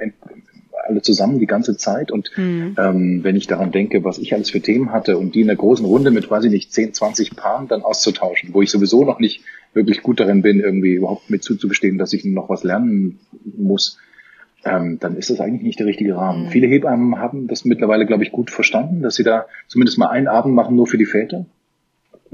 alle 0.90 1.02
zusammen 1.02 1.40
die 1.40 1.46
ganze 1.46 1.78
Zeit. 1.78 2.12
Und 2.12 2.32
mhm. 2.36 2.76
ähm, 2.78 3.24
wenn 3.24 3.36
ich 3.36 3.48
daran 3.48 3.72
denke, 3.72 4.04
was 4.04 4.18
ich 4.18 4.34
alles 4.34 4.50
für 4.50 4.62
Themen 4.62 4.92
hatte 4.92 5.18
und 5.18 5.36
die 5.36 5.42
in 5.42 5.48
der 5.48 5.56
großen 5.56 5.86
Runde 5.86 6.12
mit, 6.12 6.30
weiß 6.30 6.46
ich 6.46 6.52
nicht, 6.52 6.74
10, 6.74 6.94
20 6.94 7.36
Paaren 7.36 7.68
dann 7.68 7.84
auszutauschen, 7.84 8.54
wo 8.54 8.62
ich 8.62 8.72
sowieso 8.72 9.06
noch 9.06 9.20
nicht 9.20 9.44
wirklich 9.74 10.02
gut 10.02 10.20
darin 10.20 10.42
bin, 10.42 10.60
irgendwie 10.60 10.94
überhaupt 10.94 11.30
mit 11.30 11.44
zuzubestehen, 11.44 11.98
dass 11.98 12.14
ich 12.14 12.26
noch 12.26 12.50
was 12.50 12.64
lernen 12.64 13.20
muss, 13.58 14.00
ähm, 14.66 14.98
dann 15.00 15.16
ist 15.16 15.30
das 15.30 15.40
eigentlich 15.40 15.62
nicht 15.62 15.80
der 15.80 15.88
richtige 15.88 16.16
Rahmen. 16.16 16.46
Mhm. 16.46 16.50
Viele 16.50 16.68
Hebammen 16.68 17.20
haben 17.20 17.48
das 17.48 17.66
mittlerweile, 17.66 18.06
glaube 18.06 18.24
ich, 18.24 18.32
gut 18.32 18.52
verstanden, 18.52 19.02
dass 19.02 19.16
sie 19.16 19.24
da 19.24 19.46
zumindest 19.68 19.98
mal 19.98 20.10
einen 20.10 20.28
Abend 20.28 20.56
machen, 20.56 20.76
nur 20.76 20.88
für 20.88 20.98
die 20.98 21.06
Väter 21.06 21.46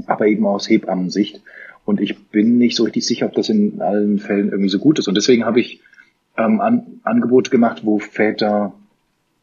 aber 0.05 0.27
eben 0.27 0.45
aus 0.45 0.69
Hebammensicht. 0.69 1.41
Und 1.85 2.01
ich 2.01 2.29
bin 2.29 2.57
nicht 2.57 2.75
so 2.75 2.83
richtig 2.83 3.05
sicher, 3.05 3.27
ob 3.27 3.33
das 3.33 3.49
in 3.49 3.81
allen 3.81 4.19
Fällen 4.19 4.49
irgendwie 4.49 4.69
so 4.69 4.79
gut 4.79 4.99
ist. 4.99 5.07
Und 5.07 5.15
deswegen 5.15 5.45
habe 5.45 5.59
ich 5.59 5.81
ähm, 6.37 6.59
an, 6.59 6.99
Angebote 7.03 7.51
gemacht, 7.51 7.81
wo 7.83 7.99
Väter, 7.99 8.73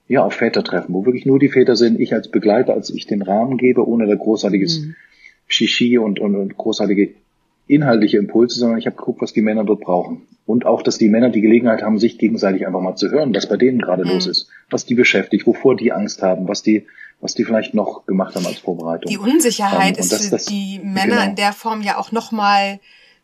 ja, 0.09 0.25
auf 0.25 0.35
Väter 0.35 0.65
treffen, 0.65 0.93
wo 0.93 1.07
wirklich 1.07 1.27
nur 1.27 1.39
die 1.39 1.49
Väter 1.49 1.77
sind, 1.77 2.01
ich 2.01 2.13
als 2.13 2.29
Begleiter, 2.29 2.75
als 2.75 2.91
ich 2.91 3.07
den 3.07 3.23
Rahmen 3.23 3.59
gebe, 3.59 3.87
ohne 3.87 4.07
da 4.07 4.15
großartiges 4.15 4.81
mhm. 4.81 4.95
Shishi 5.47 5.99
und, 5.99 6.19
und, 6.19 6.35
und 6.35 6.57
großartige 6.57 7.15
inhaltliche 7.67 8.19
Impulse, 8.19 8.59
sondern 8.59 8.79
ich 8.79 8.87
habe 8.87 8.97
geguckt, 8.97 9.23
was 9.23 9.33
die 9.33 9.43
Männer 9.43 9.65
dort 9.65 9.81
brauchen. 9.81 10.23
Und 10.45 10.67
auch, 10.67 10.83
dass 10.83 10.99
die 10.99 11.09
Männer 11.09 11.31
die 11.31 11.41
Gelegenheit 11.41 11.83
haben, 11.83 11.99
sich 11.99 12.19
gegenseitig 12.19 12.67
einfach 12.67 12.81
mal 12.81 12.97
zu 12.97 13.11
hören, 13.11 13.35
was 13.35 13.49
bei 13.49 13.57
denen 13.57 13.81
gerade 13.81 14.05
mhm. 14.05 14.11
los 14.11 14.27
ist, 14.27 14.49
was 14.69 14.85
die 14.85 14.95
beschäftigt, 14.95 15.47
wovor 15.47 15.77
die 15.77 15.93
Angst 15.93 16.23
haben, 16.23 16.49
was 16.49 16.63
die 16.63 16.87
was 17.23 17.35
die 17.35 17.45
vielleicht 17.45 17.73
noch 17.73 18.05
gemacht 18.05 18.35
haben 18.35 18.47
als 18.47 18.59
Vorbereitung. 18.59 19.09
Die 19.09 19.17
Unsicherheit 19.17 19.97
ähm, 19.97 20.01
ist 20.01 20.13
das, 20.13 20.25
für 20.25 20.31
das, 20.33 20.45
die 20.45 20.81
Männer 20.81 21.17
genau. 21.17 21.29
in 21.29 21.37
der 21.37 21.53
Form 21.53 21.81
ja 21.81 21.97
auch 21.97 22.13
noch 22.13 22.33
mal 22.33 22.81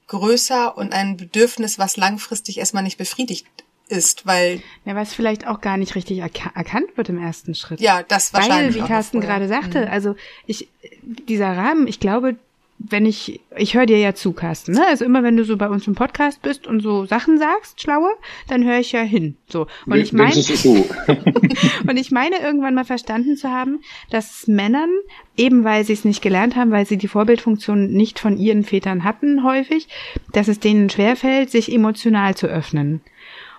größer 0.06 0.78
und 0.78 0.94
ein 0.94 1.16
Bedürfnis, 1.16 1.78
was 1.78 1.96
langfristig 1.96 2.58
erstmal 2.58 2.84
nicht 2.84 2.96
befriedigt 2.96 3.46
ist, 3.88 4.24
weil 4.24 4.62
ja, 4.84 4.94
was 4.94 5.14
vielleicht 5.14 5.46
auch 5.46 5.60
gar 5.60 5.76
nicht 5.76 5.94
richtig 5.96 6.18
erka 6.18 6.50
erkannt 6.54 6.96
wird 6.96 7.08
im 7.08 7.18
ersten 7.18 7.54
Schritt. 7.54 7.80
Ja, 7.80 8.02
das 8.04 8.32
wahrscheinlich. 8.32 8.76
Weil, 8.76 8.84
wie 8.84 8.88
Carsten 8.88 9.20
gerade 9.20 9.48
sagte, 9.48 9.86
mhm. 9.86 9.90
also 9.90 10.14
ich 10.46 10.68
dieser 11.02 11.56
Rahmen, 11.56 11.88
ich 11.88 11.98
glaube, 11.98 12.36
wenn 12.78 13.06
ich, 13.06 13.40
ich 13.56 13.74
höre 13.74 13.86
dir 13.86 13.98
ja 13.98 14.14
zu, 14.14 14.32
Carsten, 14.32 14.72
ne? 14.72 14.86
Also 14.86 15.04
immer 15.04 15.22
wenn 15.22 15.36
du 15.36 15.44
so 15.44 15.56
bei 15.56 15.68
uns 15.68 15.86
im 15.86 15.94
Podcast 15.94 16.42
bist 16.42 16.66
und 16.66 16.80
so 16.80 17.06
Sachen 17.06 17.38
sagst, 17.38 17.80
schlaue, 17.80 18.10
dann 18.46 18.64
höre 18.64 18.78
ich 18.78 18.92
ja 18.92 19.00
hin. 19.00 19.36
So. 19.48 19.66
Und 19.86 19.96
ich 19.96 20.12
meine, 20.12 20.34
und 21.88 21.96
ich 21.96 22.10
meine 22.10 22.36
irgendwann 22.40 22.74
mal 22.74 22.84
verstanden 22.84 23.36
zu 23.36 23.50
haben, 23.50 23.80
dass 24.10 24.46
Männern, 24.46 24.90
eben 25.36 25.64
weil 25.64 25.84
sie 25.84 25.92
es 25.92 26.04
nicht 26.04 26.22
gelernt 26.22 26.54
haben, 26.54 26.70
weil 26.70 26.86
sie 26.86 26.96
die 26.96 27.08
Vorbildfunktion 27.08 27.90
nicht 27.90 28.20
von 28.20 28.38
ihren 28.38 28.62
Vätern 28.62 29.02
hatten, 29.02 29.42
häufig, 29.42 29.88
dass 30.32 30.48
es 30.48 30.60
denen 30.60 30.88
schwerfällt, 30.88 31.50
sich 31.50 31.72
emotional 31.72 32.36
zu 32.36 32.46
öffnen. 32.46 33.00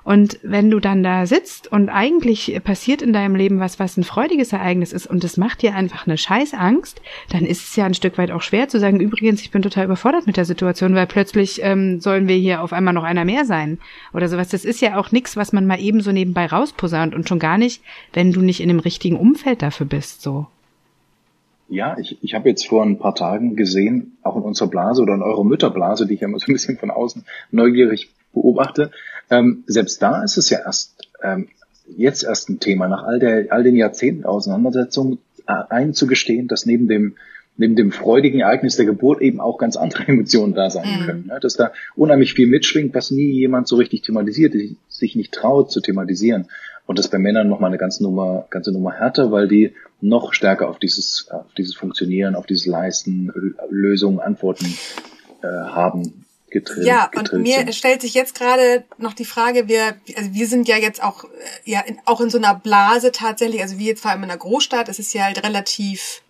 Und 0.04 0.40
wenn 0.44 0.70
du 0.70 0.80
dann 0.80 1.04
da 1.04 1.26
sitzt 1.26 1.72
und 1.72 1.90
eigentlich 1.90 2.60
passiert 2.64 3.02
in 3.02 3.14
deinem 3.14 3.36
Leben 3.36 3.60
was, 3.60 3.80
was 3.80 3.98
ein 3.98 4.04
freudiges 4.04 4.54
Ereignis 4.54 4.94
ist 4.94 5.08
und 5.08 5.24
es 5.24 5.38
macht 5.38 5.62
dir 5.62 5.76
einfach 5.76 6.08
eine 6.08 6.18
Scheißangst, 6.18 7.02
dann 7.30 7.46
ist 7.46 7.70
es 7.70 7.76
ja 7.76 7.86
ein 7.86 7.94
Stück 7.94 8.18
weit 8.18 8.32
auch 8.32 8.42
schwer 8.42 8.70
zu 8.70 8.80
sagen, 8.80 9.00
übrigens, 9.00 9.42
ich 9.42 9.52
bin 9.52 9.62
total 9.62 9.86
überfordert 9.86 10.28
mit 10.28 10.38
der 10.38 10.46
Situation, 10.46 10.96
weil 10.96 11.08
plötzlich 11.08 11.62
ähm, 11.64 12.00
sollen 12.00 12.28
wir 12.28 12.36
hier 12.36 12.62
auf 12.62 12.74
einmal 12.74 12.94
noch 12.94 13.04
einer 13.04 13.26
mehr 13.26 13.46
sein 13.46 13.80
oder 14.14 14.30
sowas. 14.30 14.50
Das 14.50 14.66
ist 14.66 14.82
ja 14.82 14.98
auch 14.98 15.12
nichts, 15.12 15.38
was 15.38 15.54
man 15.54 15.68
mal 15.68 15.80
eben 15.80 16.02
so 16.02 16.12
nebenbei 16.12 16.46
rausposaunt 16.46 17.14
und 17.14 17.28
schon 17.28 17.40
gar 17.40 17.58
nicht, 17.58 17.82
wenn 18.14 18.32
du 18.32 18.42
nicht 18.42 18.62
in 18.62 18.70
dem 18.70 18.80
richtigen 18.80 19.18
Umfeld 19.18 19.62
dafür 19.62 19.86
bist, 19.86 20.22
so. 20.22 20.48
Ja, 21.70 21.96
ich, 22.00 22.18
ich 22.24 22.34
habe 22.34 22.50
jetzt 22.50 22.68
vor 22.68 22.84
ein 22.84 22.98
paar 22.98 23.14
Tagen 23.14 23.56
gesehen, 23.56 24.18
auch 24.24 24.36
in 24.36 24.42
unserer 24.42 24.70
Blase 24.70 25.04
oder 25.04 25.14
in 25.14 25.22
eurer 25.22 25.44
Mütterblase, 25.44 26.08
die 26.08 26.16
ich 26.16 26.22
ja 26.22 26.28
immer 26.28 26.40
so 26.40 26.48
ein 26.48 26.54
bisschen 26.54 26.80
von 26.80 26.90
außen 26.90 27.26
neugierig 27.52 28.10
beobachte, 28.34 28.92
ähm, 29.30 29.64
selbst 29.68 30.02
da 30.02 30.24
ist 30.24 30.38
es 30.38 30.50
ja 30.50 30.60
erst 30.60 30.96
ähm, 31.24 31.48
jetzt 31.98 32.24
erst 32.24 32.50
ein 32.50 32.60
Thema, 32.60 32.88
nach 32.88 33.04
all, 33.04 33.20
der, 33.20 33.52
all 33.52 33.64
den 33.64 33.76
Jahrzehnten 33.76 34.26
Auseinandersetzung 34.26 35.20
äh, 35.48 35.54
einzugestehen, 35.70 36.48
dass 36.48 36.66
neben 36.66 36.88
dem 36.88 37.16
neben 37.58 37.76
dem 37.76 37.92
freudigen 37.92 38.40
Ereignis 38.40 38.78
der 38.78 38.86
Geburt 38.86 39.22
eben 39.22 39.42
auch 39.42 39.58
ganz 39.58 39.76
andere 39.76 40.04
Emotionen 40.08 40.54
da 40.54 40.70
sein 40.70 41.02
mhm. 41.02 41.06
können. 41.06 41.28
Ne? 41.28 41.40
Dass 41.42 41.56
da 41.56 41.74
unheimlich 41.96 42.34
viel 42.34 42.48
mitschwingt, 42.48 42.96
was 42.96 43.12
nie 43.12 43.32
jemand 43.32 43.68
so 43.68 43.76
richtig 43.76 44.02
thematisiert, 44.02 44.54
sich 44.88 45.16
nicht 45.16 45.34
traut 45.34 45.70
zu 45.70 45.82
thematisieren. 45.82 46.48
Und 46.86 46.98
das 46.98 47.10
bei 47.10 47.20
Männern 47.20 47.50
nochmal 47.50 47.70
eine 47.70 47.78
ganze 47.78 48.02
Nummer, 48.02 48.48
ganze 48.50 48.72
Nummer 48.72 48.94
härter, 48.94 49.32
weil 49.32 49.50
die 49.50 49.74
noch 50.00 50.34
stärker 50.34 50.70
auf 50.70 50.80
dieses, 50.80 51.28
auf 51.30 51.54
dieses 51.58 51.76
Funktionieren, 51.76 52.34
auf 52.34 52.46
dieses 52.46 52.66
Leisten, 52.66 53.30
Lösungen, 53.70 54.20
Antworten 54.20 54.66
äh, 55.44 55.48
haben 55.48 56.26
getrillt. 56.52 56.86
Ja, 56.86 57.08
getrillt 57.08 57.34
und 57.34 57.42
mir 57.42 57.58
sind. 57.58 57.76
stellt 57.76 58.02
sich 58.02 58.14
jetzt 58.14 58.36
gerade 58.36 58.84
noch 58.98 59.14
die 59.14 59.26
Frage, 59.26 59.68
wir, 59.68 59.96
also 60.16 60.34
wir 60.34 60.48
sind 60.48 60.68
ja 60.68 60.78
jetzt 60.78 61.02
auch, 61.04 61.24
äh, 61.24 61.28
ja, 61.66 61.82
in, 61.82 62.00
auch 62.06 62.22
in 62.22 62.30
so 62.30 62.38
einer 62.38 62.56
Blase 62.56 63.12
tatsächlich, 63.12 63.62
also 63.62 63.78
wie 63.78 63.88
jetzt 63.88 64.02
vor 64.02 64.12
allem 64.12 64.24
in 64.24 64.30
einer 64.30 64.40
Großstadt, 64.40 64.90
es 64.90 65.00
ist 65.00 65.14
ja 65.14 65.24
halt 65.24 65.44
relativ 65.44 66.22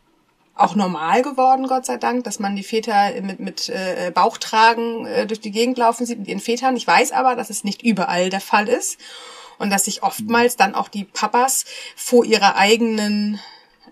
auch 0.55 0.75
normal 0.75 1.21
geworden, 1.21 1.67
Gott 1.67 1.85
sei 1.85 1.97
Dank, 1.97 2.25
dass 2.25 2.39
man 2.39 2.55
die 2.55 2.63
Väter 2.63 3.21
mit, 3.21 3.39
mit 3.39 3.69
äh, 3.69 4.11
Bauchtragen 4.13 5.05
äh, 5.05 5.25
durch 5.25 5.39
die 5.39 5.51
Gegend 5.51 5.77
laufen 5.77 6.05
sieht 6.05 6.19
mit 6.19 6.27
ihren 6.27 6.41
Vätern. 6.41 6.75
Ich 6.75 6.85
weiß 6.85 7.13
aber, 7.13 7.35
dass 7.35 7.49
es 7.49 7.63
nicht 7.63 7.81
überall 7.81 8.29
der 8.29 8.41
Fall 8.41 8.67
ist 8.67 8.99
und 9.57 9.69
dass 9.69 9.85
sich 9.85 10.03
oftmals 10.03 10.57
dann 10.57 10.75
auch 10.75 10.89
die 10.89 11.05
Papas 11.05 11.65
vor 11.95 12.25
ihrer 12.25 12.57
eigenen 12.57 13.39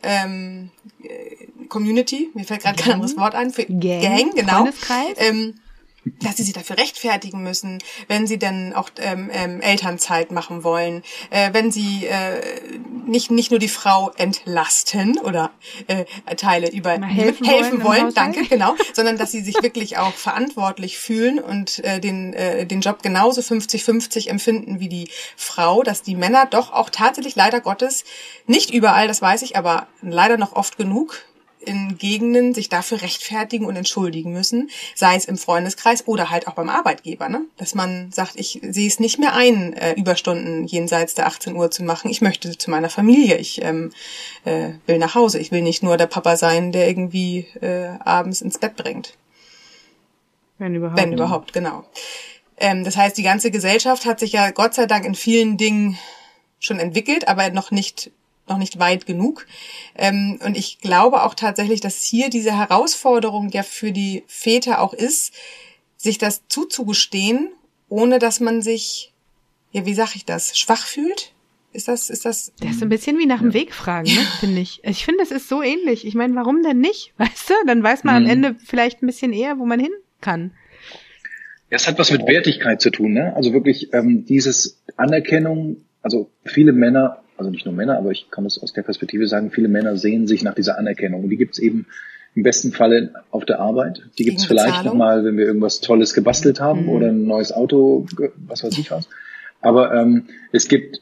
ähm, 0.03 0.71
äh, 1.01 1.47
Community, 1.69 2.29
mir 2.33 2.45
fällt 2.45 2.61
gerade 2.61 2.81
kein 2.81 2.93
anderes 2.93 3.17
Wort 3.17 3.35
ein, 3.35 3.51
für 3.51 3.65
Gang, 3.65 4.01
Gang 4.01 4.35
genau, 4.35 4.67
ähm, 5.17 5.55
dass 6.21 6.37
sie 6.37 6.43
sich 6.43 6.53
dafür 6.53 6.77
rechtfertigen 6.77 7.43
müssen, 7.43 7.79
wenn 8.07 8.27
sie 8.27 8.37
denn 8.37 8.73
auch 8.73 8.89
ähm, 8.99 9.29
ähm, 9.31 9.61
Elternzeit 9.61 10.31
machen 10.31 10.63
wollen, 10.63 11.03
äh, 11.29 11.53
wenn 11.53 11.71
sie 11.71 12.05
äh, 12.05 12.41
nicht 13.05 13.31
nicht 13.31 13.51
nur 13.51 13.59
die 13.59 13.67
Frau 13.67 14.11
entlasten 14.17 15.19
oder 15.19 15.51
äh, 15.87 16.05
Teile 16.35 16.69
über 16.71 16.91
helfen, 16.91 17.45
helfen 17.45 17.83
wollen, 17.83 18.03
wollen 18.03 18.13
danke, 18.13 18.43
genau, 18.45 18.75
sondern 18.93 19.17
dass 19.17 19.31
sie 19.31 19.41
sich 19.41 19.61
wirklich 19.61 19.97
auch 19.97 20.13
verantwortlich 20.13 20.97
fühlen 20.97 21.39
und 21.39 21.83
äh, 21.83 21.99
den 21.99 22.33
äh, 22.33 22.65
den 22.65 22.81
Job 22.81 23.01
genauso 23.01 23.41
50-50 23.41 24.29
empfinden 24.29 24.79
wie 24.79 24.89
die 24.89 25.09
Frau, 25.35 25.83
dass 25.83 26.01
die 26.01 26.15
Männer 26.15 26.45
doch 26.45 26.71
auch 26.71 26.89
tatsächlich 26.89 27.35
leider 27.35 27.61
Gottes 27.61 28.03
nicht 28.45 28.71
überall, 28.71 29.07
das 29.07 29.21
weiß 29.21 29.41
ich, 29.41 29.55
aber 29.55 29.87
leider 30.01 30.37
noch 30.37 30.53
oft 30.53 30.77
genug 30.77 31.25
in 31.59 31.97
Gegenden 31.97 32.53
sich 32.53 32.69
dafür 32.69 33.01
rechtfertigen 33.01 33.65
und 33.65 33.75
entschuldigen 33.75 34.31
müssen, 34.31 34.69
sei 34.95 35.15
es 35.15 35.25
im 35.25 35.37
Freundeskreis 35.37 36.07
oder 36.07 36.29
halt 36.29 36.47
auch 36.47 36.53
beim 36.53 36.69
Arbeitgeber, 36.69 37.29
ne? 37.29 37.41
Dass 37.57 37.75
man 37.75 38.11
sagt, 38.11 38.33
ich 38.35 38.59
sehe 38.63 38.87
es 38.87 38.99
nicht 38.99 39.19
mehr 39.19 39.33
ein, 39.33 39.73
äh, 39.73 39.93
Überstunden 39.93 40.65
jenseits 40.65 41.13
der 41.13 41.27
18 41.27 41.55
Uhr 41.55 41.71
zu 41.71 41.83
machen. 41.83 42.09
Ich 42.09 42.21
möchte 42.21 42.57
zu 42.57 42.69
meiner 42.69 42.89
Familie, 42.89 43.37
ich 43.37 43.63
ähm, 43.63 43.91
äh, 44.45 44.69
will 44.85 44.97
nach 44.97 45.15
Hause. 45.15 45.39
Ich 45.39 45.51
will 45.51 45.61
nicht 45.61 45.83
nur 45.83 45.97
der 45.97 46.07
Papa 46.07 46.37
sein, 46.37 46.71
der 46.71 46.87
irgendwie 46.87 47.47
äh, 47.61 47.89
abends 47.99 48.41
ins 48.41 48.57
Bett 48.57 48.75
bringt. 48.75 49.13
Wenn 50.57 50.75
überhaupt. 50.75 51.01
Wenn 51.01 51.13
überhaupt, 51.13 51.53
genau. 51.53 51.83
Ähm, 52.57 52.83
das 52.83 52.97
heißt, 52.97 53.17
die 53.17 53.23
ganze 53.23 53.51
Gesellschaft 53.51 54.05
hat 54.05 54.19
sich 54.19 54.31
ja 54.31 54.51
Gott 54.51 54.73
sei 54.73 54.85
Dank 54.85 55.05
in 55.05 55.15
vielen 55.15 55.57
Dingen 55.57 55.97
schon 56.59 56.79
entwickelt, 56.79 57.27
aber 57.27 57.49
noch 57.51 57.71
nicht 57.71 58.11
noch 58.49 58.57
nicht 58.57 58.79
weit 58.79 59.05
genug. 59.05 59.45
Ähm, 59.95 60.39
und 60.43 60.57
ich 60.57 60.79
glaube 60.79 61.23
auch 61.23 61.33
tatsächlich, 61.33 61.81
dass 61.81 62.03
hier 62.03 62.29
diese 62.29 62.57
Herausforderung 62.57 63.49
ja 63.49 63.63
für 63.63 63.91
die 63.91 64.23
Väter 64.27 64.81
auch 64.81 64.93
ist, 64.93 65.33
sich 65.97 66.17
das 66.17 66.43
zuzugestehen, 66.47 67.49
ohne 67.89 68.19
dass 68.19 68.39
man 68.39 68.61
sich, 68.61 69.13
ja, 69.71 69.85
wie 69.85 69.93
sag 69.93 70.15
ich 70.15 70.25
das, 70.25 70.57
schwach 70.57 70.85
fühlt? 70.85 71.33
Ist 71.73 71.87
das, 71.87 72.09
ist 72.09 72.25
das? 72.25 72.53
Das 72.59 72.71
ist 72.71 72.81
ein 72.81 72.89
bisschen 72.89 73.17
wie 73.19 73.25
nach 73.25 73.39
dem 73.39 73.53
Weg 73.53 73.73
fragen, 73.73 74.07
ne, 74.07 74.21
finde 74.39 74.61
ich. 74.61 74.81
Ich 74.83 75.05
finde, 75.05 75.23
es 75.23 75.31
ist 75.31 75.49
so 75.49 75.61
ähnlich. 75.61 76.05
Ich 76.05 76.15
meine, 76.15 76.35
warum 76.35 76.63
denn 76.63 76.79
nicht? 76.79 77.13
Weißt 77.17 77.49
du? 77.49 77.53
Dann 77.65 77.83
weiß 77.83 78.03
man 78.03 78.23
mhm. 78.23 78.25
am 78.25 78.31
Ende 78.31 78.55
vielleicht 78.65 79.03
ein 79.03 79.07
bisschen 79.07 79.33
eher, 79.33 79.59
wo 79.59 79.65
man 79.65 79.79
hin 79.79 79.91
kann. 80.21 80.51
Es 81.69 81.87
hat 81.87 81.99
was 81.99 82.11
mit 82.11 82.25
Wertigkeit 82.25 82.79
zu 82.79 82.91
tun, 82.91 83.11
ne? 83.11 83.35
Also 83.35 83.51
wirklich 83.51 83.93
ähm, 83.93 84.25
dieses 84.25 84.81
Anerkennung, 84.95 85.81
also 86.01 86.31
viele 86.45 86.71
Männer 86.71 87.21
also 87.37 87.51
nicht 87.51 87.65
nur 87.65 87.73
Männer, 87.73 87.97
aber 87.97 88.11
ich 88.11 88.29
kann 88.31 88.45
es 88.45 88.61
aus 88.61 88.73
der 88.73 88.83
Perspektive 88.83 89.27
sagen, 89.27 89.51
viele 89.51 89.67
Männer 89.67 89.95
sehen 89.97 90.27
sich 90.27 90.43
nach 90.43 90.55
dieser 90.55 90.77
Anerkennung. 90.77 91.23
Und 91.23 91.29
die 91.29 91.37
gibt 91.37 91.53
es 91.53 91.59
eben 91.59 91.85
im 92.35 92.43
besten 92.43 92.71
Falle 92.71 93.13
auf 93.31 93.45
der 93.45 93.59
Arbeit. 93.59 94.03
Die 94.19 94.23
gibt 94.23 94.39
es 94.39 94.45
vielleicht 94.45 94.85
nochmal, 94.85 95.23
wenn 95.25 95.37
wir 95.37 95.45
irgendwas 95.45 95.81
Tolles 95.81 96.13
gebastelt 96.13 96.59
haben 96.59 96.83
mhm. 96.83 96.89
oder 96.89 97.07
ein 97.07 97.25
neues 97.25 97.51
Auto, 97.51 98.05
was 98.47 98.63
weiß 98.63 98.77
ich 98.77 98.91
was. 98.91 99.07
Aber 99.61 99.93
ähm, 99.93 100.25
es 100.51 100.67
gibt, 100.67 101.01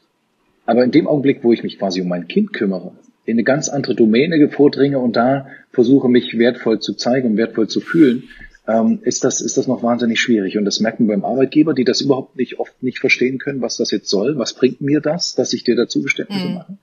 aber 0.64 0.84
in 0.84 0.90
dem 0.90 1.06
Augenblick, 1.06 1.44
wo 1.44 1.52
ich 1.52 1.62
mich 1.62 1.78
quasi 1.78 2.00
um 2.00 2.08
mein 2.08 2.26
Kind 2.26 2.52
kümmere, 2.52 2.92
in 3.26 3.34
eine 3.34 3.44
ganz 3.44 3.68
andere 3.68 3.94
Domäne 3.94 4.48
vordringe 4.48 4.98
und 4.98 5.16
da 5.16 5.48
versuche, 5.72 6.08
mich 6.08 6.38
wertvoll 6.38 6.80
zu 6.80 6.94
zeigen 6.94 7.32
und 7.32 7.36
wertvoll 7.36 7.68
zu 7.68 7.80
fühlen, 7.80 8.24
ähm, 8.66 9.00
ist, 9.02 9.24
das, 9.24 9.40
ist 9.40 9.56
das 9.56 9.66
noch 9.66 9.82
wahnsinnig 9.82 10.20
schwierig. 10.20 10.58
Und 10.58 10.64
das 10.64 10.80
merken 10.80 11.06
wir 11.06 11.14
beim 11.14 11.24
Arbeitgeber, 11.24 11.74
die 11.74 11.84
das 11.84 12.00
überhaupt 12.00 12.36
nicht 12.36 12.58
oft 12.58 12.82
nicht 12.82 12.98
verstehen 12.98 13.38
können, 13.38 13.60
was 13.60 13.76
das 13.76 13.90
jetzt 13.90 14.08
soll. 14.08 14.38
Was 14.38 14.54
bringt 14.54 14.80
mir 14.80 15.00
das, 15.00 15.34
dass 15.34 15.52
ich 15.52 15.64
dir 15.64 15.76
dazu 15.76 16.02
Geständnisse 16.02 16.48
mhm. 16.48 16.54
mache? 16.54 16.78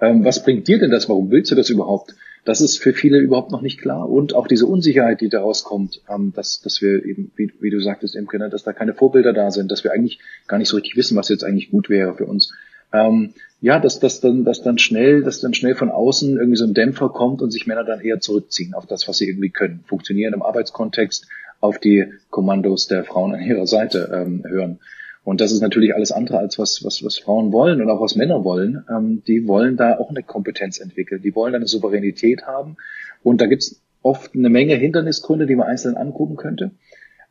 Ähm, 0.00 0.24
was 0.24 0.42
bringt 0.42 0.68
dir 0.68 0.78
denn 0.78 0.90
das? 0.90 1.08
Warum 1.08 1.30
willst 1.30 1.50
du 1.50 1.54
das 1.54 1.70
überhaupt? 1.70 2.14
Das 2.44 2.60
ist 2.60 2.78
für 2.78 2.92
viele 2.92 3.18
überhaupt 3.18 3.50
noch 3.50 3.60
nicht 3.60 3.80
klar. 3.80 4.08
Und 4.08 4.34
auch 4.34 4.46
diese 4.46 4.66
Unsicherheit, 4.66 5.20
die 5.20 5.28
daraus 5.28 5.64
kommt, 5.64 6.00
ähm, 6.08 6.32
dass, 6.34 6.60
dass 6.60 6.80
wir 6.80 7.04
eben, 7.04 7.32
wie, 7.36 7.52
wie 7.60 7.70
du 7.70 7.80
sagtest, 7.80 8.14
Imke, 8.14 8.38
dass 8.38 8.62
da 8.62 8.72
keine 8.72 8.94
Vorbilder 8.94 9.32
da 9.32 9.50
sind, 9.50 9.70
dass 9.70 9.84
wir 9.84 9.92
eigentlich 9.92 10.20
gar 10.46 10.58
nicht 10.58 10.68
so 10.68 10.76
richtig 10.76 10.96
wissen, 10.96 11.16
was 11.16 11.28
jetzt 11.28 11.44
eigentlich 11.44 11.70
gut 11.70 11.88
wäre 11.88 12.14
für 12.14 12.26
uns. 12.26 12.54
Ähm, 12.92 13.34
ja, 13.60 13.78
dass, 13.78 14.00
dass 14.00 14.20
dann, 14.20 14.44
dass 14.44 14.62
dann 14.62 14.78
schnell, 14.78 15.22
dass 15.22 15.40
dann 15.40 15.54
schnell 15.54 15.74
von 15.74 15.90
außen 15.90 16.36
irgendwie 16.36 16.56
so 16.56 16.64
ein 16.64 16.74
Dämpfer 16.74 17.08
kommt 17.08 17.42
und 17.42 17.50
sich 17.50 17.66
Männer 17.66 17.84
dann 17.84 18.00
eher 18.00 18.20
zurückziehen 18.20 18.74
auf 18.74 18.86
das, 18.86 19.08
was 19.08 19.18
sie 19.18 19.28
irgendwie 19.28 19.50
können, 19.50 19.84
funktionieren 19.86 20.34
im 20.34 20.42
Arbeitskontext, 20.42 21.26
auf 21.60 21.78
die 21.78 22.04
Kommandos 22.30 22.86
der 22.86 23.04
Frauen 23.04 23.34
an 23.34 23.40
ihrer 23.40 23.66
Seite 23.66 24.10
ähm, 24.12 24.44
hören. 24.46 24.78
Und 25.24 25.40
das 25.40 25.50
ist 25.50 25.60
natürlich 25.60 25.94
alles 25.94 26.12
andere 26.12 26.38
als 26.38 26.58
was, 26.58 26.84
was, 26.84 27.02
was 27.02 27.18
Frauen 27.18 27.50
wollen 27.50 27.80
und 27.80 27.90
auch 27.90 28.00
was 28.00 28.14
Männer 28.14 28.44
wollen. 28.44 28.84
Ähm, 28.88 29.22
die 29.26 29.48
wollen 29.48 29.76
da 29.76 29.98
auch 29.98 30.10
eine 30.10 30.22
Kompetenz 30.22 30.78
entwickeln. 30.78 31.20
Die 31.22 31.34
wollen 31.34 31.54
eine 31.54 31.66
Souveränität 31.66 32.46
haben. 32.46 32.76
Und 33.24 33.40
da 33.40 33.46
gibt's 33.46 33.82
oft 34.02 34.36
eine 34.36 34.50
Menge 34.50 34.76
Hindernisgründe, 34.76 35.46
die 35.46 35.56
man 35.56 35.66
einzeln 35.66 35.96
angucken 35.96 36.36
könnte. 36.36 36.70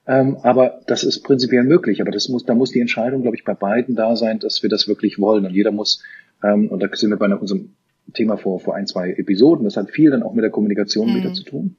Ähm, 0.08 0.38
aber 0.44 0.82
das 0.88 1.04
ist 1.04 1.24
prinzipiell 1.24 1.64
möglich. 1.64 2.02
Aber 2.02 2.12
das 2.12 2.30
muss, 2.30 2.46
da 2.46 2.54
muss 2.54 2.72
die 2.72 2.80
Entscheidung, 2.80 3.22
glaube 3.22 3.38
ich, 3.38 3.44
bei 3.44 3.54
beiden 3.54 3.96
da 3.96 4.16
sein, 4.16 4.40
dass 4.40 4.62
wir 4.62 4.70
das 4.70 4.88
wirklich 4.88 5.20
wollen. 5.20 5.46
Und 5.46 5.54
jeder 5.54 5.72
muss, 5.72 6.04
ähm, 6.44 6.70
und 6.70 6.82
da 6.82 6.88
sind 6.94 7.10
wir 7.10 7.18
bei 7.18 7.34
unserem 7.34 7.72
Thema 8.14 8.38
vor, 8.38 8.60
vor 8.60 8.76
ein, 8.76 8.88
zwei 8.88 9.12
Episoden, 9.12 9.66
das 9.66 9.78
hat 9.78 9.90
viel 9.90 10.12
dann 10.12 10.24
auch 10.24 10.34
mit 10.34 10.44
der 10.44 10.52
Kommunikation 10.52 11.12
mhm. 11.12 11.16
wieder 11.18 11.34
zu 11.34 11.44
tun. 11.44 11.76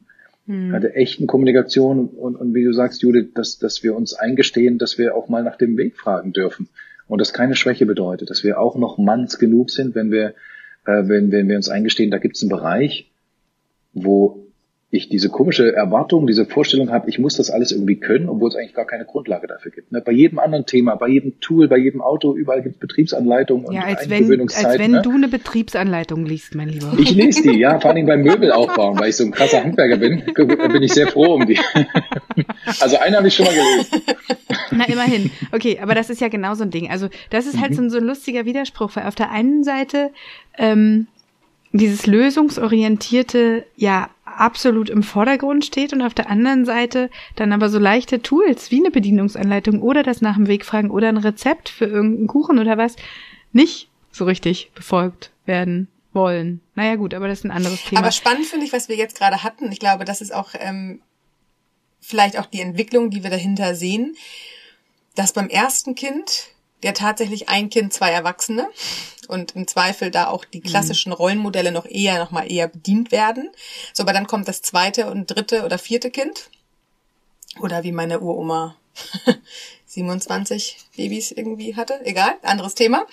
Mhm. 0.47 0.81
Der 0.81 0.97
echten 0.97 1.27
Kommunikation 1.27 2.09
und, 2.09 2.37
und 2.37 2.55
wie 2.55 2.65
du 2.65 2.73
sagst, 2.73 3.03
Judith, 3.03 3.29
dass, 3.35 3.59
dass 3.59 3.83
wir 3.83 3.95
uns 3.95 4.15
eingestehen, 4.15 4.79
dass 4.79 4.99
wir 4.99 5.15
auch 5.15 5.29
mal 5.29 5.43
nach 5.43 5.57
dem 5.57 5.77
Weg 5.77 5.97
fragen 5.97 6.33
dürfen. 6.33 6.69
Und 7.09 7.21
das 7.21 7.33
keine 7.33 7.55
Schwäche 7.55 7.87
bedeutet, 7.87 8.31
dass 8.31 8.43
wir 8.43 8.61
auch 8.61 8.77
noch 8.77 8.99
manns 8.99 9.39
genug 9.39 9.71
sind, 9.71 9.95
wenn 9.95 10.11
wir, 10.11 10.35
äh, 10.85 11.07
wenn, 11.07 11.31
wenn 11.31 11.49
wir 11.49 11.57
uns 11.57 11.69
eingestehen, 11.69 12.11
da 12.11 12.19
gibt 12.19 12.37
es 12.37 12.43
einen 12.43 12.51
Bereich, 12.51 13.11
wo 13.93 14.46
ich 14.89 15.09
diese 15.09 15.29
komische 15.31 15.75
Erwartung, 15.75 16.29
diese 16.29 16.47
Vorstellung 16.47 16.91
habe, 16.91 17.11
ich 17.11 17.19
muss 17.19 17.37
das 17.37 17.51
alles 17.51 17.73
irgendwie 17.73 17.97
können, 17.97 18.29
obwohl 18.29 18.51
es 18.51 18.55
eigentlich 18.55 18.75
gar 18.75 18.85
keine 18.85 19.05
Grundlage 19.05 19.49
dafür 19.49 19.73
gibt. 19.73 19.91
Ne? 19.91 20.01
Bei 20.01 20.13
jedem 20.13 20.39
anderen 20.39 20.65
Thema, 20.65 20.95
bei 20.95 21.09
jedem 21.09 21.41
Tool, 21.41 21.67
bei 21.67 21.77
jedem 21.77 22.01
Auto, 22.01 22.37
überall 22.37 22.63
gibt 22.63 22.77
es 22.77 22.81
Betriebsanleitungen 22.81 23.73
ja, 23.73 23.81
und 23.81 23.87
als 23.89 24.09
wenn, 24.09 24.41
als 24.41 24.79
wenn 24.79 24.93
ne? 24.93 25.03
du 25.03 25.11
eine 25.11 25.27
Betriebsanleitung 25.27 26.25
liest, 26.25 26.55
mein 26.55 26.69
Lieber. 26.69 26.93
Ich 26.99 27.11
lese 27.17 27.43
die, 27.43 27.59
ja, 27.59 27.81
vor 27.81 27.91
allem 27.91 28.07
beim 28.07 28.23
Möbelaufbauen, 28.23 28.99
weil 29.01 29.09
ich 29.09 29.17
so 29.17 29.25
ein 29.25 29.33
krasser 29.33 29.65
Handwerker 29.65 29.97
bin, 29.97 30.23
bin 30.35 30.83
ich 30.83 30.93
sehr 30.93 31.09
froh 31.09 31.35
um 31.35 31.47
die. 31.47 31.59
also 32.81 32.97
eine 32.99 33.17
habe 33.17 33.27
ich 33.27 33.35
schon 33.35 33.47
mal 33.47 33.55
gelesen. 33.55 34.03
Na, 34.71 34.85
immerhin. 34.87 35.31
Okay, 35.51 35.79
aber 35.83 35.97
das 35.97 36.11
ist 36.11 36.21
ja 36.21 36.29
genau 36.29 36.55
so 36.55 36.63
ein 36.63 36.71
Ding. 36.71 36.91
Also 36.91 37.09
das 37.31 37.47
ist 37.47 37.61
halt 37.61 37.73
mhm. 37.73 37.75
so, 37.75 37.83
ein, 37.83 37.91
so 37.91 37.99
ein 37.99 38.05
lustiger 38.05 38.45
Widerspruch, 38.45 38.95
weil 38.95 39.07
auf 39.07 39.17
der 39.17 39.33
einen 39.33 39.65
Seite 39.65 40.11
ähm, 40.59 41.09
dieses 41.79 42.07
lösungsorientierte 42.07 43.67
ja 43.77 44.11
absolut 44.25 44.91
im 44.91 45.03
Vordergrund 45.03 45.65
steht 45.65 45.93
und 45.93 46.03
auf 46.03 46.15
der 46.15 46.29
anderen 46.29 46.65
Seite 46.65 47.11
dann 47.37 47.53
aber 47.53 47.69
so 47.69 47.79
leichte 47.79 48.21
Tools 48.23 48.71
wie 48.71 48.81
eine 48.81 48.91
Bedienungsanleitung 48.91 49.81
oder 49.83 50.03
das 50.03 50.21
nach 50.21 50.37
dem 50.37 50.47
Weg 50.47 50.65
fragen 50.65 50.91
oder 50.91 51.09
ein 51.09 51.17
Rezept 51.17 51.69
für 51.69 51.87
irgendeinen 51.87 52.27
Kuchen 52.27 52.59
oder 52.59 52.77
was 52.77 52.97
nicht 53.53 53.89
so 54.11 54.25
richtig 54.25 54.71
befolgt 54.75 55.31
werden 55.47 55.89
wollen. 56.13 56.61
Naja 56.75 56.97
gut, 56.97 57.15
aber 57.15 57.29
das 57.29 57.39
ist 57.39 57.45
ein 57.45 57.51
anderes 57.51 57.83
Thema. 57.85 58.01
Aber 58.01 58.13
spannend 58.13 58.47
finde 58.47 58.67
ich, 58.67 58.73
was 58.73 58.89
wir 58.89 58.97
jetzt 58.97 59.17
gerade 59.17 59.43
hatten. 59.43 59.71
Ich 59.73 59.79
glaube, 59.79 60.05
das 60.05 60.21
ist 60.21 60.35
auch 60.35 60.51
ähm, 60.59 61.01
vielleicht 62.01 62.39
auch 62.39 62.47
die 62.47 62.61
Entwicklung, 62.61 63.11
die 63.11 63.23
wir 63.23 63.31
dahinter 63.31 63.75
sehen, 63.75 64.17
dass 65.15 65.33
beim 65.33 65.49
ersten 65.49 65.95
Kind 65.95 66.49
ja 66.83 66.93
tatsächlich 66.93 67.49
ein 67.49 67.71
Kind, 67.71 67.93
zwei 67.93 68.11
Erwachsene 68.11 68.69
und 69.29 69.57
im 69.57 69.67
Zweifel 69.67 70.11
da 70.11 70.29
auch 70.29 70.45
die 70.45 70.61
klassischen 70.61 71.11
mhm. 71.11 71.17
Rollenmodelle 71.17 71.73
noch 71.73 71.87
eher, 71.87 72.19
noch 72.19 72.31
mal 72.31 72.51
eher 72.51 72.69
bedient 72.69 73.13
werden. 73.13 73.51
So, 73.93 74.03
aber 74.03 74.13
dann 74.13 74.27
kommt 74.27 74.49
das 74.49 74.63
zweite 74.63 75.11
und 75.11 75.27
dritte 75.27 75.65
oder 75.65 75.79
vierte 75.79 76.11
Kind. 76.11 76.51
Oder 77.61 77.85
wie 77.85 77.93
meine 77.93 78.21
Uroma 78.21 78.77
27 79.87 80.79
Babys 80.97 81.33
irgendwie 81.33 81.75
hatte. 81.75 82.05
Egal, 82.05 82.35
anderes 82.43 82.75
Thema. 82.75 83.07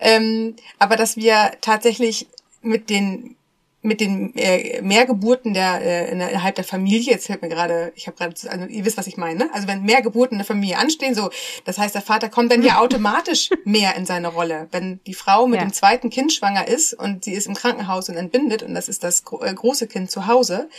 Ähm, 0.00 0.56
aber 0.78 0.96
dass 0.96 1.16
wir 1.16 1.52
tatsächlich 1.60 2.26
mit 2.60 2.90
den 2.90 3.36
mit 3.84 4.00
den 4.00 4.34
äh, 4.34 4.80
Mehrgeburten 4.80 5.52
der 5.52 5.82
äh, 5.82 6.10
innerhalb 6.10 6.54
der 6.54 6.64
Familie, 6.64 7.12
jetzt 7.12 7.26
fällt 7.26 7.42
mir 7.42 7.50
gerade, 7.50 7.92
ich 7.94 8.06
habe 8.06 8.16
gerade, 8.16 8.34
also 8.48 8.66
ihr 8.66 8.84
wisst, 8.84 8.96
was 8.96 9.06
ich 9.06 9.18
meine, 9.18 9.44
ne? 9.44 9.50
also 9.52 9.68
wenn 9.68 9.82
mehr 9.82 10.00
Geburten 10.00 10.34
in 10.34 10.38
der 10.38 10.46
Familie 10.46 10.78
anstehen, 10.78 11.14
so, 11.14 11.28
das 11.66 11.76
heißt, 11.76 11.94
der 11.94 12.00
Vater 12.00 12.30
kommt 12.30 12.50
dann 12.50 12.62
ja 12.62 12.78
automatisch 12.80 13.50
mehr 13.64 13.94
in 13.96 14.06
seine 14.06 14.28
Rolle. 14.28 14.68
Wenn 14.70 15.00
die 15.06 15.12
Frau 15.12 15.46
mit 15.46 15.60
ja. 15.60 15.66
dem 15.66 15.72
zweiten 15.74 16.08
Kind 16.08 16.32
schwanger 16.32 16.66
ist 16.66 16.94
und 16.94 17.24
sie 17.24 17.34
ist 17.34 17.46
im 17.46 17.54
Krankenhaus 17.54 18.08
und 18.08 18.16
entbindet 18.16 18.62
und 18.62 18.74
das 18.74 18.88
ist 18.88 19.04
das 19.04 19.22
äh, 19.42 19.52
große 19.52 19.86
Kind 19.86 20.10
zu 20.10 20.26
Hause, 20.26 20.70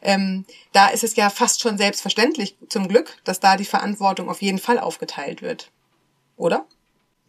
ähm, 0.00 0.44
da 0.72 0.88
ist 0.88 1.02
es 1.02 1.16
ja 1.16 1.30
fast 1.30 1.60
schon 1.60 1.76
selbstverständlich 1.78 2.56
zum 2.68 2.86
Glück, 2.86 3.18
dass 3.24 3.40
da 3.40 3.56
die 3.56 3.64
Verantwortung 3.64 4.28
auf 4.28 4.40
jeden 4.40 4.58
Fall 4.58 4.78
aufgeteilt 4.78 5.42
wird, 5.42 5.72
oder? 6.36 6.64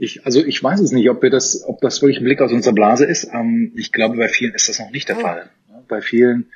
Ich, 0.03 0.25
also 0.25 0.43
ich 0.45 0.61
weiß 0.61 0.81
es 0.81 0.91
nicht, 0.91 1.09
ob 1.09 1.21
wir 1.23 1.29
das, 1.29 1.63
ob 1.65 1.79
das 1.79 2.01
wirklich 2.01 2.19
ein 2.19 2.25
Blick 2.25 2.41
aus 2.41 2.51
unserer 2.51 2.73
Blase 2.73 3.05
ist. 3.05 3.29
Ähm, 3.33 3.71
ich 3.73 3.93
glaube, 3.93 4.17
bei 4.17 4.27
vielen 4.27 4.53
ist 4.53 4.67
das 4.67 4.77
noch 4.79 4.91
nicht 4.91 5.07
der 5.07 5.17
oh. 5.17 5.21
Fall. 5.21 5.49
Bei 5.87 6.01
vielen, 6.01 6.47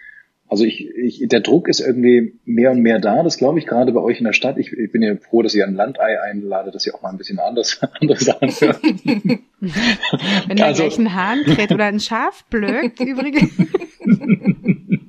also 0.49 0.65
ich, 0.65 0.89
ich, 0.89 1.25
der 1.29 1.39
Druck 1.39 1.69
ist 1.69 1.79
irgendwie 1.79 2.33
mehr 2.43 2.71
und 2.71 2.81
mehr 2.81 2.99
da. 2.99 3.23
Das 3.23 3.37
glaube 3.37 3.59
ich 3.59 3.65
gerade 3.65 3.93
bei 3.93 4.01
euch 4.01 4.19
in 4.19 4.25
der 4.25 4.33
Stadt. 4.33 4.57
Ich, 4.57 4.73
ich 4.73 4.91
bin 4.91 5.01
ja 5.01 5.15
froh, 5.15 5.43
dass 5.43 5.55
ihr 5.55 5.65
ein 5.65 5.75
Landei 5.75 6.21
einladet, 6.21 6.75
dass 6.75 6.85
ihr 6.85 6.93
auch 6.93 7.01
mal 7.01 7.09
ein 7.11 7.17
bisschen 7.17 7.39
anders, 7.39 7.79
andere 8.01 8.19
Sachen 8.19 8.49
hört. 8.49 8.83
Wenn 8.83 10.57
ihr 10.57 10.65
also, 10.65 10.83
gleich 10.83 10.97
einen 10.97 11.15
Hahn 11.15 11.43
kräht 11.45 11.71
oder 11.71 11.85
ein 11.85 12.01
Schaf 12.01 12.43
blökt, 12.49 12.99
übrigens. 12.99 13.49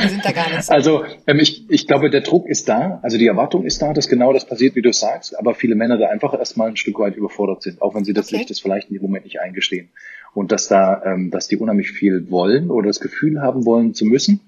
Wir 0.00 0.08
sind 0.08 0.24
da 0.24 0.32
gar 0.32 0.48
nicht 0.50 0.62
so. 0.62 0.72
Also 0.72 1.04
ähm, 1.26 1.38
ich, 1.38 1.64
ich 1.68 1.86
glaube, 1.86 2.10
der 2.10 2.20
Druck 2.20 2.46
ist 2.46 2.68
da, 2.68 3.00
also 3.02 3.18
die 3.18 3.26
Erwartung 3.26 3.64
ist 3.64 3.80
da, 3.82 3.92
dass 3.92 4.08
genau 4.08 4.32
das 4.32 4.46
passiert, 4.46 4.74
wie 4.76 4.82
du 4.82 4.92
sagst, 4.92 5.38
aber 5.38 5.54
viele 5.54 5.74
Männer 5.74 5.98
da 5.98 6.08
einfach 6.08 6.34
erstmal 6.38 6.68
ein 6.68 6.76
Stück 6.76 6.98
weit 6.98 7.16
überfordert 7.16 7.62
sind, 7.62 7.82
auch 7.82 7.94
wenn 7.94 8.04
sie 8.04 8.12
das 8.12 8.26
okay. 8.26 8.36
Licht 8.36 8.50
das 8.50 8.60
vielleicht 8.60 8.88
in 8.88 8.94
dem 8.94 9.02
Moment 9.02 9.24
nicht 9.24 9.40
eingestehen. 9.40 9.88
Und 10.34 10.52
dass 10.52 10.68
da, 10.68 11.02
ähm, 11.04 11.30
dass 11.30 11.48
die 11.48 11.56
unheimlich 11.56 11.90
viel 11.90 12.30
wollen 12.30 12.70
oder 12.70 12.88
das 12.88 13.00
Gefühl 13.00 13.40
haben 13.40 13.64
wollen 13.64 13.94
zu 13.94 14.04
müssen, 14.04 14.40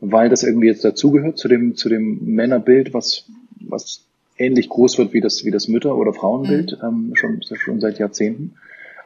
weil 0.00 0.28
das 0.28 0.42
irgendwie 0.42 0.66
jetzt 0.66 0.84
dazugehört 0.84 1.38
zu 1.38 1.48
dem, 1.48 1.76
zu 1.76 1.88
dem 1.88 2.34
Männerbild, 2.34 2.92
was, 2.92 3.24
was 3.60 4.04
ähnlich 4.36 4.68
groß 4.68 4.98
wird 4.98 5.12
wie 5.12 5.20
das, 5.20 5.44
wie 5.44 5.50
das 5.50 5.68
Mütter- 5.68 5.96
oder 5.96 6.12
Frauenbild, 6.12 6.78
mhm. 6.82 6.88
ähm, 6.88 7.12
schon, 7.14 7.40
schon 7.42 7.80
seit 7.80 7.98
Jahrzehnten. 7.98 8.56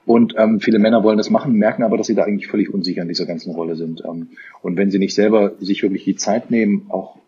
Und 0.06 0.34
ähm, 0.38 0.60
viele 0.60 0.78
Männer 0.78 1.02
wollen 1.02 1.18
das 1.18 1.30
machen, 1.30 1.54
merken 1.54 1.82
aber, 1.82 1.96
dass 1.96 2.06
sie 2.06 2.14
da 2.14 2.22
eigentlich 2.22 2.46
völlig 2.46 2.72
unsicher 2.72 3.02
in 3.02 3.08
dieser 3.08 3.26
ganzen 3.26 3.52
Rolle 3.52 3.74
sind. 3.74 4.02
Ähm, 4.04 4.28
und 4.62 4.76
wenn 4.76 4.90
sie 4.90 5.00
nicht 5.00 5.14
selber 5.14 5.52
sich 5.58 5.82
wirklich 5.82 6.04
die 6.04 6.14
Zeit 6.14 6.50
nehmen, 6.50 6.86
auch 6.90 7.18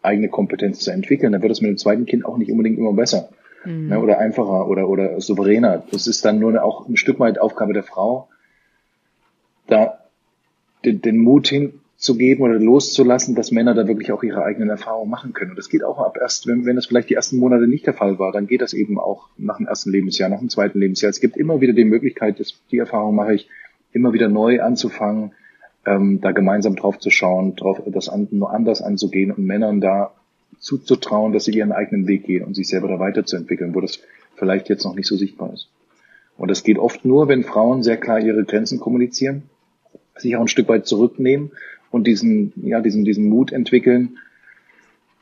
eigene 0.00 0.28
Kompetenz 0.28 0.80
zu 0.80 0.90
entwickeln, 0.90 1.32
dann 1.32 1.42
wird 1.42 1.52
es 1.52 1.60
mit 1.60 1.70
dem 1.70 1.76
zweiten 1.76 2.06
Kind 2.06 2.24
auch 2.24 2.38
nicht 2.38 2.50
unbedingt 2.50 2.78
immer 2.78 2.94
besser. 2.94 3.28
Mhm. 3.64 3.88
Ne, 3.88 4.00
oder 4.00 4.18
einfacher 4.18 4.66
oder, 4.66 4.88
oder 4.88 5.20
souveräner. 5.20 5.84
Das 5.90 6.06
ist 6.06 6.24
dann 6.24 6.38
nur 6.38 6.64
auch 6.64 6.88
ein 6.88 6.96
Stück 6.96 7.20
weit 7.20 7.38
Aufgabe 7.38 7.74
der 7.74 7.84
Frau, 7.84 8.28
da 9.66 9.98
den, 10.84 11.00
den 11.02 11.18
Mut 11.18 11.48
hin, 11.48 11.74
zu 12.02 12.16
geben 12.16 12.42
oder 12.42 12.58
loszulassen, 12.58 13.36
dass 13.36 13.52
Männer 13.52 13.74
da 13.74 13.86
wirklich 13.86 14.10
auch 14.10 14.24
ihre 14.24 14.42
eigenen 14.42 14.70
Erfahrungen 14.70 15.08
machen 15.08 15.34
können. 15.34 15.52
Und 15.52 15.56
das 15.56 15.68
geht 15.68 15.84
auch 15.84 15.98
ab 15.98 16.18
erst, 16.20 16.48
wenn, 16.48 16.66
wenn 16.66 16.74
das 16.74 16.86
vielleicht 16.86 17.10
die 17.10 17.14
ersten 17.14 17.36
Monate 17.36 17.68
nicht 17.68 17.86
der 17.86 17.94
Fall 17.94 18.18
war, 18.18 18.32
dann 18.32 18.48
geht 18.48 18.60
das 18.60 18.72
eben 18.72 18.98
auch 18.98 19.28
nach 19.38 19.58
dem 19.58 19.68
ersten 19.68 19.92
Lebensjahr, 19.92 20.28
nach 20.28 20.40
dem 20.40 20.48
zweiten 20.48 20.80
Lebensjahr. 20.80 21.10
Es 21.10 21.20
gibt 21.20 21.36
immer 21.36 21.60
wieder 21.60 21.74
die 21.74 21.84
Möglichkeit, 21.84 22.40
dass 22.40 22.60
die 22.72 22.78
Erfahrung 22.78 23.14
mache 23.14 23.34
ich, 23.34 23.48
immer 23.92 24.12
wieder 24.12 24.28
neu 24.28 24.60
anzufangen, 24.60 25.30
ähm, 25.86 26.20
da 26.20 26.32
gemeinsam 26.32 26.74
drauf 26.74 26.98
zu 26.98 27.10
schauen, 27.10 27.54
drauf, 27.54 27.80
das 27.86 28.08
an, 28.08 28.26
nur 28.32 28.52
anders 28.52 28.82
anzugehen 28.82 29.30
und 29.30 29.46
Männern 29.46 29.80
da 29.80 30.12
zuzutrauen, 30.58 31.32
dass 31.32 31.44
sie 31.44 31.52
ihren 31.52 31.70
eigenen 31.70 32.08
Weg 32.08 32.24
gehen 32.24 32.44
und 32.44 32.56
sich 32.56 32.66
selber 32.66 32.88
da 32.88 32.98
weiterzuentwickeln, 32.98 33.76
wo 33.76 33.80
das 33.80 34.00
vielleicht 34.34 34.68
jetzt 34.68 34.84
noch 34.84 34.96
nicht 34.96 35.06
so 35.06 35.16
sichtbar 35.16 35.52
ist. 35.52 35.68
Und 36.36 36.50
das 36.50 36.64
geht 36.64 36.78
oft 36.78 37.04
nur, 37.04 37.28
wenn 37.28 37.44
Frauen 37.44 37.84
sehr 37.84 37.96
klar 37.96 38.18
ihre 38.18 38.42
Grenzen 38.42 38.80
kommunizieren, 38.80 39.44
sich 40.16 40.36
auch 40.36 40.40
ein 40.40 40.48
Stück 40.48 40.68
weit 40.68 40.86
zurücknehmen 40.86 41.52
und 41.90 42.06
diesen, 42.06 42.52
ja, 42.56 42.80
diesen, 42.80 43.04
diesen 43.04 43.28
Mut 43.28 43.52
entwickeln, 43.52 44.18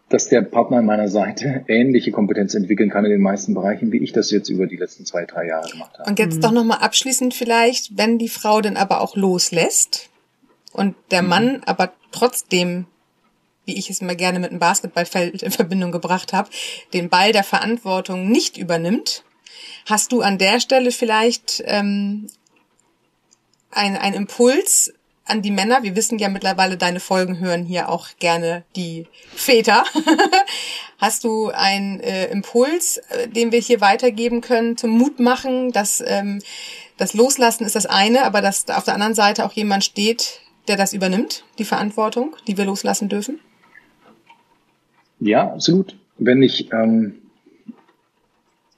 dass 0.09 0.29
der 0.29 0.43
Partner 0.43 0.79
an 0.79 0.87
meiner 0.87 1.09
Seite 1.09 1.65
ähnliche 1.69 2.11
Kompetenz 2.11 2.55
entwickeln 2.55 2.91
kann 2.91 3.05
in 3.05 3.11
den 3.11 3.23
meisten 3.23 3.55
Bereichen, 3.55 3.93
wie 3.93 3.99
ich 3.99 4.13
das 4.13 4.31
jetzt 4.31 4.49
über 4.49 4.67
die 4.67 4.77
letzten 4.77 5.07
zwei, 5.07 5.25
drei 5.25 5.47
Jahre 5.47 5.71
gemacht 5.71 5.99
habe. 5.99 6.11
Und 6.11 6.19
jetzt 6.19 6.37
mhm. 6.37 6.41
doch 6.43 6.53
nochmal 6.53 6.79
abschließend 6.79 7.33
vielleicht, 7.33 7.97
wenn 7.97 8.19
die 8.19 8.29
Frau 8.29 8.61
dann 8.61 8.77
aber 8.77 9.01
auch 9.01 9.17
loslässt 9.17 10.11
und 10.73 10.95
der 11.11 11.23
mhm. 11.23 11.29
Mann 11.29 11.63
aber 11.67 11.93
trotzdem, 12.13 12.87
wie 13.65 13.79
ich 13.79 13.89
es 13.89 14.01
immer 14.01 14.17
gerne 14.17 14.41
mit 14.41 14.51
einem 14.51 14.59
Basketballfeld 14.59 15.43
in 15.43 15.51
Verbindung 15.53 15.93
gebracht 15.93 16.33
habe, 16.33 16.51
den 16.93 17.09
Ball 17.09 17.33
der 17.33 17.45
Verantwortung 17.45 18.31
nicht 18.31 18.59
übernimmt, 18.59 19.25
hast 19.87 20.13
du 20.13 20.23
an 20.23 20.39
der 20.39 20.61
Stelle 20.61 20.91
vielleicht 20.91 21.63
ähm, 21.67 22.27
ein, 23.71 23.97
ein 23.97 24.15
Impuls, 24.15 24.93
an 25.31 25.43
die 25.43 25.51
Männer. 25.51 25.83
Wir 25.83 25.97
wissen 25.97 26.19
ja 26.19 26.29
mittlerweile, 26.29 26.77
deine 26.77 27.01
Folgen 27.01 27.39
hören 27.39 27.65
hier 27.65 27.89
auch 27.89 28.09
gerne 28.19 28.65
die 28.77 29.07
Väter. 29.35 29.85
Hast 30.99 31.25
du 31.25 31.49
einen 31.49 32.01
äh, 32.01 32.27
Impuls, 32.27 32.99
äh, 32.99 33.29
den 33.29 33.53
wir 33.53 33.61
hier 33.61 33.81
weitergeben 33.81 34.41
können, 34.41 34.77
zum 34.77 34.91
Mut 34.91 35.21
machen, 35.21 35.73
dass 35.73 36.03
ähm, 36.07 36.41
das 36.97 37.15
Loslassen 37.15 37.65
ist 37.65 37.77
das 37.77 37.87
eine, 37.87 38.25
aber 38.25 38.43
dass 38.43 38.67
da 38.67 38.77
auf 38.77 38.85
der 38.85 38.95
anderen 38.95 39.15
Seite 39.15 39.47
auch 39.47 39.53
jemand 39.53 39.85
steht, 39.85 40.41
der 40.69 40.77
das 40.77 40.93
übernimmt, 40.93 41.45
die 41.59 41.65
Verantwortung, 41.65 42.37
die 42.47 42.59
wir 42.59 42.65
loslassen 42.65 43.09
dürfen? 43.09 43.41
Ja, 45.21 45.53
absolut. 45.53 45.97
Wenn 46.19 46.43
ich 46.43 46.73
ähm, 46.73 47.15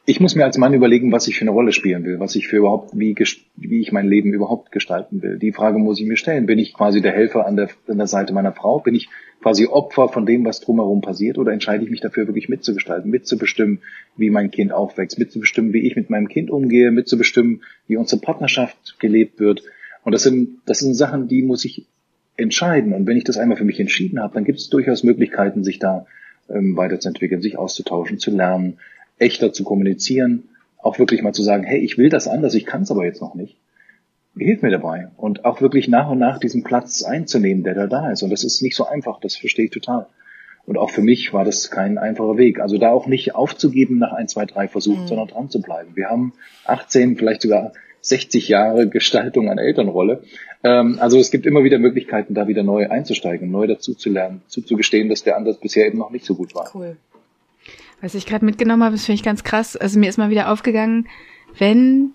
ich 0.05 0.19
muss 0.19 0.35
mir 0.35 0.45
als 0.45 0.59
Mann 0.59 0.75
überlegen, 0.75 1.13
was 1.13 1.29
ich 1.29 1.37
für 1.37 1.43
eine 1.43 1.53
Rolle 1.53 1.71
spielen 1.71 2.05
will, 2.05 2.19
was 2.19 2.35
ich 2.35 2.49
für 2.49 2.57
überhaupt, 2.57 2.91
wie, 2.93 3.15
wie 3.57 3.81
ich 3.81 3.93
mein 3.93 4.09
Leben 4.09 4.33
überhaupt 4.33 4.73
gestalten 4.73 5.23
will. 5.23 5.39
Die 5.39 5.53
Frage 5.53 5.79
muss 5.79 6.01
ich 6.01 6.07
mir 6.07 6.17
stellen. 6.17 6.47
Bin 6.47 6.59
ich 6.59 6.75
quasi 6.75 7.01
der 7.01 7.13
Helfer 7.13 7.47
an 7.47 7.55
der, 7.55 7.69
an 7.87 7.99
der 7.99 8.09
Seite 8.09 8.33
meiner 8.33 8.53
Frau? 8.53 8.81
Bin 8.81 8.97
ich 8.97 9.09
quasi 9.41 9.67
Opfer 9.67 10.09
von 10.09 10.27
dem, 10.27 10.45
was 10.45 10.61
drumherum 10.61 11.03
passiert? 11.03 11.39
Oder 11.39 11.53
entscheide 11.53 11.85
ich 11.85 11.91
mich 11.91 12.01
dafür, 12.01 12.27
wirklich 12.27 12.49
mitzugestalten, 12.49 13.11
mitzubestimmen, 13.13 13.81
wie 14.17 14.31
mein 14.31 14.51
Kind 14.51 14.73
aufwächst, 14.73 15.21
mitzubestimmen, 15.21 15.73
wie 15.73 15.87
ich 15.87 15.95
mit 15.95 16.11
meinem 16.11 16.29
Kind 16.29 16.51
umgehe, 16.51 16.91
mitzubestimmen, 16.91 17.63
wie 17.87 17.97
unsere 17.97 18.21
Partnerschaft 18.21 18.99
gelebt 18.99 19.39
wird? 19.39 19.63
Und 20.05 20.13
das 20.13 20.25
sind, 20.25 20.59
das 20.67 20.81
sind 20.81 20.95
Sachen, 20.95 21.29
die 21.29 21.43
muss 21.43 21.65
ich 21.65 21.87
entscheiden. 22.37 22.93
Und 22.93 23.07
wenn 23.07 23.17
ich 23.17 23.25
das 23.25 23.39
einmal 23.39 23.57
für 23.57 23.65
mich 23.65 23.79
entschieden 23.79 24.21
habe, 24.21 24.35
dann 24.35 24.45
gibt 24.45 24.59
es 24.59 24.69
durchaus 24.69 25.05
Möglichkeiten, 25.05 25.63
sich 25.63 25.79
da 25.79 26.07
ähm, 26.51 26.77
weiterzuentwickeln, 26.77 27.41
sich 27.41 27.57
auszutauschen, 27.57 28.19
zu 28.19 28.33
lernen, 28.33 28.79
echter 29.23 29.53
zu 29.53 29.65
kommunizieren, 29.65 30.49
auch 30.79 30.99
wirklich 30.99 31.23
mal 31.23 31.33
zu 31.33 31.43
sagen, 31.43 31.65
hey, 31.65 31.79
ich 31.79 31.97
will 31.97 32.09
das 32.09 32.29
anders, 32.29 32.55
ich 32.55 32.67
kann 32.67 32.83
es 32.83 32.91
aber 32.91 33.05
jetzt 33.05 33.21
noch 33.21 33.35
nicht. 33.35 33.57
Hilf 34.37 34.63
mir 34.63 34.71
dabei 34.71 35.09
und 35.17 35.45
auch 35.45 35.61
wirklich 35.61 35.89
nach 35.89 36.11
und 36.11 36.19
nach 36.19 36.39
diesen 36.39 36.65
Platz 36.65 37.03
einzunehmen, 37.03 37.65
der 37.65 37.75
da 37.75 37.87
da 37.87 38.11
ist. 38.11 38.23
Und 38.23 38.31
das 38.31 38.45
ist 38.45 38.63
nicht 38.63 38.77
so 38.77 38.87
einfach, 38.87 39.21
das 39.21 39.37
verstehe 39.37 39.67
ich 39.67 39.71
total. 39.71 40.07
Und 40.65 40.79
auch 40.79 40.91
für 40.91 41.03
mich 41.03 41.33
war 41.33 41.45
das 41.45 41.71
kein 41.71 41.99
einfacher 41.99 42.37
Weg. 42.39 42.61
Also 42.61 42.79
da 42.79 42.93
auch 42.93 43.07
nicht 43.07 43.35
aufzugeben 43.35 43.99
nach 43.99 44.13
ein, 44.13 44.29
zwei, 44.29 44.47
drei 44.47 44.69
Versuchen, 44.69 45.03
mhm. 45.03 45.09
sondern 45.09 45.29
dran 45.29 45.51
zu 45.51 45.61
bleiben. 45.61 45.97
Wir 45.97 46.09
haben 46.09 46.33
18, 46.65 47.17
vielleicht 47.17 47.43
sogar 47.43 47.73
60 48.01 48.49
Jahre 48.49 48.89
Gestaltung 48.89 49.51
einer 49.51 49.63
Elternrolle. 49.63 50.23
Ähm, 50.65 50.99
also 51.01 51.19
es 51.19 51.31
gibt 51.31 51.47
immer 51.47 51.65
wieder 51.65 51.79
Möglichkeiten, 51.79 52.35
da 52.35 52.49
wieder 52.49 52.63
neu 52.63 52.89
einzusteigen, 52.89 53.51
neu 53.51 53.67
dazu 53.67 53.95
zu 53.95 54.11
lernen, 54.11 54.43
zuzugestehen, 54.49 55.09
dass 55.09 55.25
der 55.25 55.37
Ansatz 55.37 55.59
bisher 55.59 55.87
eben 55.87 55.99
noch 55.99 56.11
nicht 56.11 56.25
so 56.25 56.35
gut 56.35 56.55
war. 56.55 56.71
Cool. 56.75 56.97
Was 58.03 58.17
ich 58.17 58.27
gerade 58.27 58.45
mitgenommen 58.45 58.83
habe, 58.83 58.97
das 58.97 59.05
finde 59.05 59.15
ich 59.15 59.23
ganz 59.23 59.45
krass. 59.45 59.77
Also 59.77 59.99
mir 59.99 60.09
ist 60.09 60.19
mal 60.19 60.29
wieder 60.29 60.51
aufgegangen, 60.51 61.09
wenn 61.57 62.11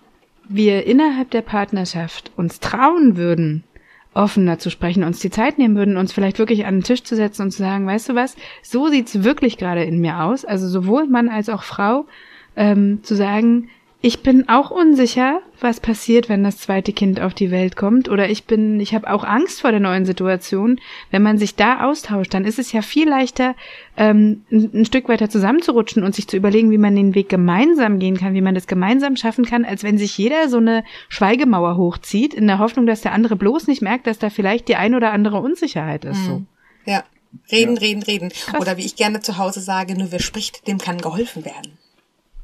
wir 0.46 0.86
innerhalb 0.86 1.30
der 1.30 1.40
Partnerschaft 1.40 2.30
uns 2.36 2.60
trauen 2.60 3.16
würden, 3.16 3.64
offener 4.12 4.58
zu 4.58 4.68
sprechen, 4.68 5.02
uns 5.02 5.20
die 5.20 5.30
Zeit 5.30 5.56
nehmen 5.56 5.76
würden, 5.76 5.96
uns 5.96 6.12
vielleicht 6.12 6.38
wirklich 6.38 6.66
an 6.66 6.76
den 6.76 6.82
Tisch 6.82 7.04
zu 7.04 7.16
setzen 7.16 7.42
und 7.42 7.52
zu 7.52 7.58
sagen, 7.58 7.86
weißt 7.86 8.10
du 8.10 8.14
was, 8.14 8.36
so 8.62 8.88
sieht's 8.88 9.24
wirklich 9.24 9.56
gerade 9.56 9.82
in 9.84 9.98
mir 10.00 10.22
aus. 10.24 10.44
Also 10.44 10.68
sowohl 10.68 11.06
Mann 11.06 11.30
als 11.30 11.48
auch 11.48 11.62
Frau, 11.62 12.06
ähm, 12.54 13.02
zu 13.02 13.14
sagen, 13.14 13.70
ich 14.00 14.22
bin 14.22 14.48
auch 14.48 14.70
unsicher, 14.70 15.40
was 15.60 15.80
passiert, 15.80 16.28
wenn 16.28 16.44
das 16.44 16.58
zweite 16.58 16.92
Kind 16.92 17.20
auf 17.20 17.34
die 17.34 17.50
Welt 17.50 17.74
kommt. 17.74 18.08
Oder 18.08 18.30
ich 18.30 18.44
bin, 18.44 18.78
ich 18.78 18.94
habe 18.94 19.10
auch 19.10 19.24
Angst 19.24 19.60
vor 19.62 19.72
der 19.72 19.80
neuen 19.80 20.06
Situation. 20.06 20.80
Wenn 21.10 21.22
man 21.22 21.36
sich 21.36 21.56
da 21.56 21.84
austauscht, 21.84 22.32
dann 22.32 22.44
ist 22.44 22.60
es 22.60 22.70
ja 22.70 22.80
viel 22.80 23.08
leichter, 23.08 23.56
ähm, 23.96 24.44
ein, 24.52 24.70
ein, 24.72 24.84
Stück 24.84 25.08
weiter 25.08 25.28
zusammenzurutschen 25.28 26.04
und 26.04 26.14
sich 26.14 26.28
zu 26.28 26.36
überlegen, 26.36 26.70
wie 26.70 26.78
man 26.78 26.94
den 26.94 27.16
Weg 27.16 27.28
gemeinsam 27.28 27.98
gehen 27.98 28.16
kann, 28.16 28.34
wie 28.34 28.40
man 28.40 28.54
das 28.54 28.68
gemeinsam 28.68 29.16
schaffen 29.16 29.44
kann, 29.44 29.64
als 29.64 29.82
wenn 29.82 29.98
sich 29.98 30.16
jeder 30.16 30.48
so 30.48 30.58
eine 30.58 30.84
Schweigemauer 31.08 31.76
hochzieht, 31.76 32.34
in 32.34 32.46
der 32.46 32.60
Hoffnung, 32.60 32.86
dass 32.86 33.00
der 33.00 33.12
andere 33.12 33.34
bloß 33.34 33.66
nicht 33.66 33.82
merkt, 33.82 34.06
dass 34.06 34.20
da 34.20 34.30
vielleicht 34.30 34.68
die 34.68 34.76
ein 34.76 34.94
oder 34.94 35.10
andere 35.10 35.40
Unsicherheit 35.40 36.04
ist. 36.04 36.24
So. 36.24 36.38
Mhm. 36.38 36.46
Ja. 36.86 37.02
Reden, 37.50 37.74
ja. 37.74 37.80
reden, 37.80 38.02
reden. 38.04 38.28
Krass. 38.28 38.60
Oder 38.60 38.76
wie 38.76 38.86
ich 38.86 38.94
gerne 38.94 39.20
zu 39.20 39.38
Hause 39.38 39.60
sage, 39.60 39.98
nur 39.98 40.12
wer 40.12 40.20
spricht, 40.20 40.68
dem 40.68 40.78
kann 40.78 40.98
geholfen 40.98 41.44
werden. 41.44 41.72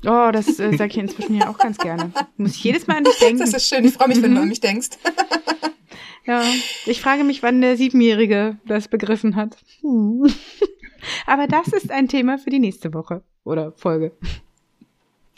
Oh, 0.06 0.30
das 0.32 0.58
äh, 0.58 0.76
sage 0.76 0.90
ich 0.90 0.98
inzwischen 0.98 1.36
ja 1.36 1.48
auch 1.48 1.58
ganz 1.58 1.78
gerne. 1.78 2.12
Muss 2.36 2.52
ich 2.56 2.64
jedes 2.64 2.86
Mal 2.86 2.98
an 2.98 3.04
dich 3.04 3.18
denken. 3.18 3.38
Das 3.44 3.52
ist 3.52 3.68
schön. 3.68 3.84
Ich 3.84 3.94
freue 3.94 4.08
mich, 4.08 4.22
wenn 4.22 4.34
du 4.34 4.40
an 4.40 4.48
mich 4.48 4.60
denkst. 4.60 4.90
ja, 6.26 6.42
ich 6.86 7.00
frage 7.00 7.24
mich, 7.24 7.42
wann 7.42 7.60
der 7.60 7.76
Siebenjährige 7.76 8.58
das 8.66 8.88
begriffen 8.88 9.36
hat. 9.36 9.56
Hm. 9.80 10.32
Aber 11.26 11.46
das 11.46 11.68
ist 11.68 11.90
ein 11.90 12.08
Thema 12.08 12.38
für 12.38 12.50
die 12.50 12.58
nächste 12.58 12.94
Woche 12.94 13.22
oder 13.44 13.72
Folge. 13.72 14.12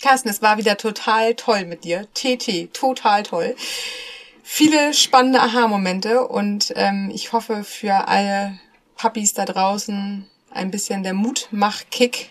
Carsten, 0.00 0.29
es 0.29 0.42
war 0.42 0.59
wieder 0.59 0.76
total 0.76 1.35
toll 1.35 1.64
mit 1.64 1.85
dir. 1.85 2.07
TT, 2.14 2.72
total 2.72 3.22
toll. 3.22 3.57
Viele 4.42 4.94
spannende 4.94 5.40
Aha-Momente 5.40 6.26
und 6.29 6.72
ähm, 6.76 7.11
ich 7.12 7.33
hoffe 7.33 7.64
für 7.64 8.07
alle 8.07 8.59
Puppies 8.96 9.35
da 9.35 9.44
draußen 9.44 10.26
ein 10.50 10.70
bisschen 10.70 11.02
der 11.02 11.14
Mutmach-Kick 11.14 12.31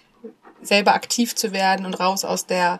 selber 0.67 0.93
aktiv 0.93 1.35
zu 1.35 1.51
werden 1.53 1.85
und 1.85 1.93
raus 1.99 2.25
aus 2.25 2.45
der 2.45 2.79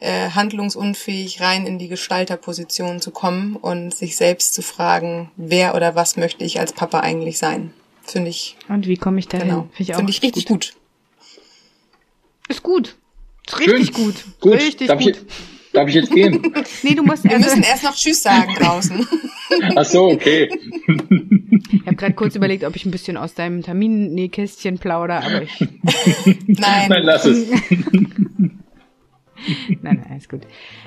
äh, 0.00 0.30
handlungsunfähig 0.30 1.40
rein 1.40 1.66
in 1.66 1.78
die 1.78 1.88
Gestalterposition 1.88 3.00
zu 3.00 3.10
kommen 3.10 3.56
und 3.56 3.94
sich 3.94 4.16
selbst 4.16 4.54
zu 4.54 4.62
fragen, 4.62 5.30
wer 5.36 5.74
oder 5.74 5.94
was 5.94 6.16
möchte 6.16 6.44
ich 6.44 6.60
als 6.60 6.72
Papa 6.72 7.00
eigentlich 7.00 7.38
sein. 7.38 7.72
Finde 8.02 8.30
ich. 8.30 8.56
Und 8.68 8.86
wie 8.86 8.96
komme 8.96 9.18
ich 9.18 9.28
dahin? 9.28 9.48
Genau. 9.48 9.68
Finde 9.72 9.92
ich, 9.92 9.96
Find 9.96 10.10
ich 10.10 10.22
richtig 10.22 10.46
gut. 10.46 10.72
gut. 10.72 10.74
Ist 12.48 12.62
gut. 12.62 12.96
Ist 13.46 13.58
richtig 13.58 13.86
Schön. 13.86 14.04
gut. 14.04 14.14
gut. 14.40 14.52
Richtig 14.54 14.88
Darf 14.88 15.00
gut. 15.00 15.16
Ich, 15.16 15.57
darf 15.72 15.88
ich 15.88 15.94
jetzt 15.94 16.10
gehen? 16.10 16.52
nee, 16.82 16.94
du 16.94 17.02
musst. 17.02 17.24
Wir 17.24 17.38
müssen 17.38 17.62
erst 17.62 17.84
noch 17.84 17.94
Tschüss 17.94 18.22
sagen 18.22 18.54
draußen. 18.54 19.06
Ach 19.76 19.84
so, 19.84 20.10
okay. 20.10 20.48
Ich 21.72 21.86
habe 21.86 21.96
gerade 21.96 22.14
kurz 22.14 22.36
überlegt, 22.36 22.64
ob 22.64 22.76
ich 22.76 22.84
ein 22.84 22.90
bisschen 22.90 23.16
aus 23.16 23.34
deinem 23.34 23.62
Terminnähkästchen 23.62 24.78
plaudere, 24.78 25.24
aber 25.24 25.42
ich. 25.42 25.60
Nein. 26.46 26.88
Nein, 26.88 27.02
lass 27.02 27.24
es. 27.24 27.48
nein, 29.68 29.82
nein, 29.82 30.06
alles 30.10 30.28
gut. 30.28 30.42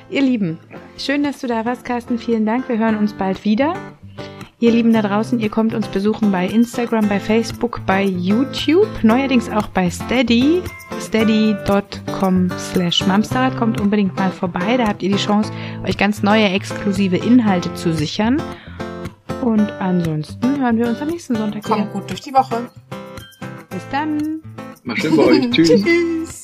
Ihr 0.10 0.22
Lieben, 0.22 0.60
schön, 0.98 1.24
dass 1.24 1.40
du 1.40 1.48
da 1.48 1.66
warst, 1.66 1.86
Carsten. 1.86 2.20
Vielen 2.20 2.46
Dank. 2.46 2.70
Wir 2.70 2.78
hören 2.78 2.98
uns 2.98 3.14
bald 3.14 3.44
wieder. 3.46 3.76
Ihr 4.62 4.72
Lieben 4.72 4.94
da 4.94 5.02
draußen, 5.02 5.40
ihr 5.40 5.50
kommt 5.50 5.74
uns 5.74 5.88
besuchen 5.88 6.32
bei 6.32 6.46
Instagram, 6.46 7.10
bei 7.10 7.20
Facebook, 7.20 7.82
bei 7.88 8.04
YouTube, 8.04 8.88
neuerdings 9.02 9.50
auch 9.50 9.66
bei 9.66 9.90
Steady, 9.90 10.62
steady.com 11.00 12.48
slash 12.60 13.08
Mamsterrad. 13.08 13.58
Kommt 13.58 13.82
unbedingt 13.82 14.16
mal 14.18 14.30
vorbei, 14.30 14.78
da 14.78 14.88
habt 14.88 15.02
ihr 15.02 15.10
die 15.10 15.18
Chance, 15.18 15.52
euch 15.84 15.98
ganz 15.98 16.22
neue 16.22 16.46
exklusive 16.46 17.18
Inhalte 17.18 17.74
zu 17.74 17.92
sichern. 17.92 18.40
Und 19.42 19.72
ansonsten 19.80 20.62
hören 20.62 20.78
wir 20.78 20.90
uns 20.90 21.02
am 21.02 21.08
nächsten 21.08 21.36
Sonntag 21.36 21.66
wieder. 21.66 21.78
Kommt 21.78 21.94
gut 21.94 22.08
durch 22.12 22.22
die 22.22 22.34
Woche. 22.34 22.70
Bis 23.72 23.82
dann. 23.92 24.42
Mal 24.84 24.96
schön 24.96 25.18
bei 25.18 25.24
euch. 25.24 25.50
Tschüss. 25.52 25.70
Tschüss. 25.70 26.41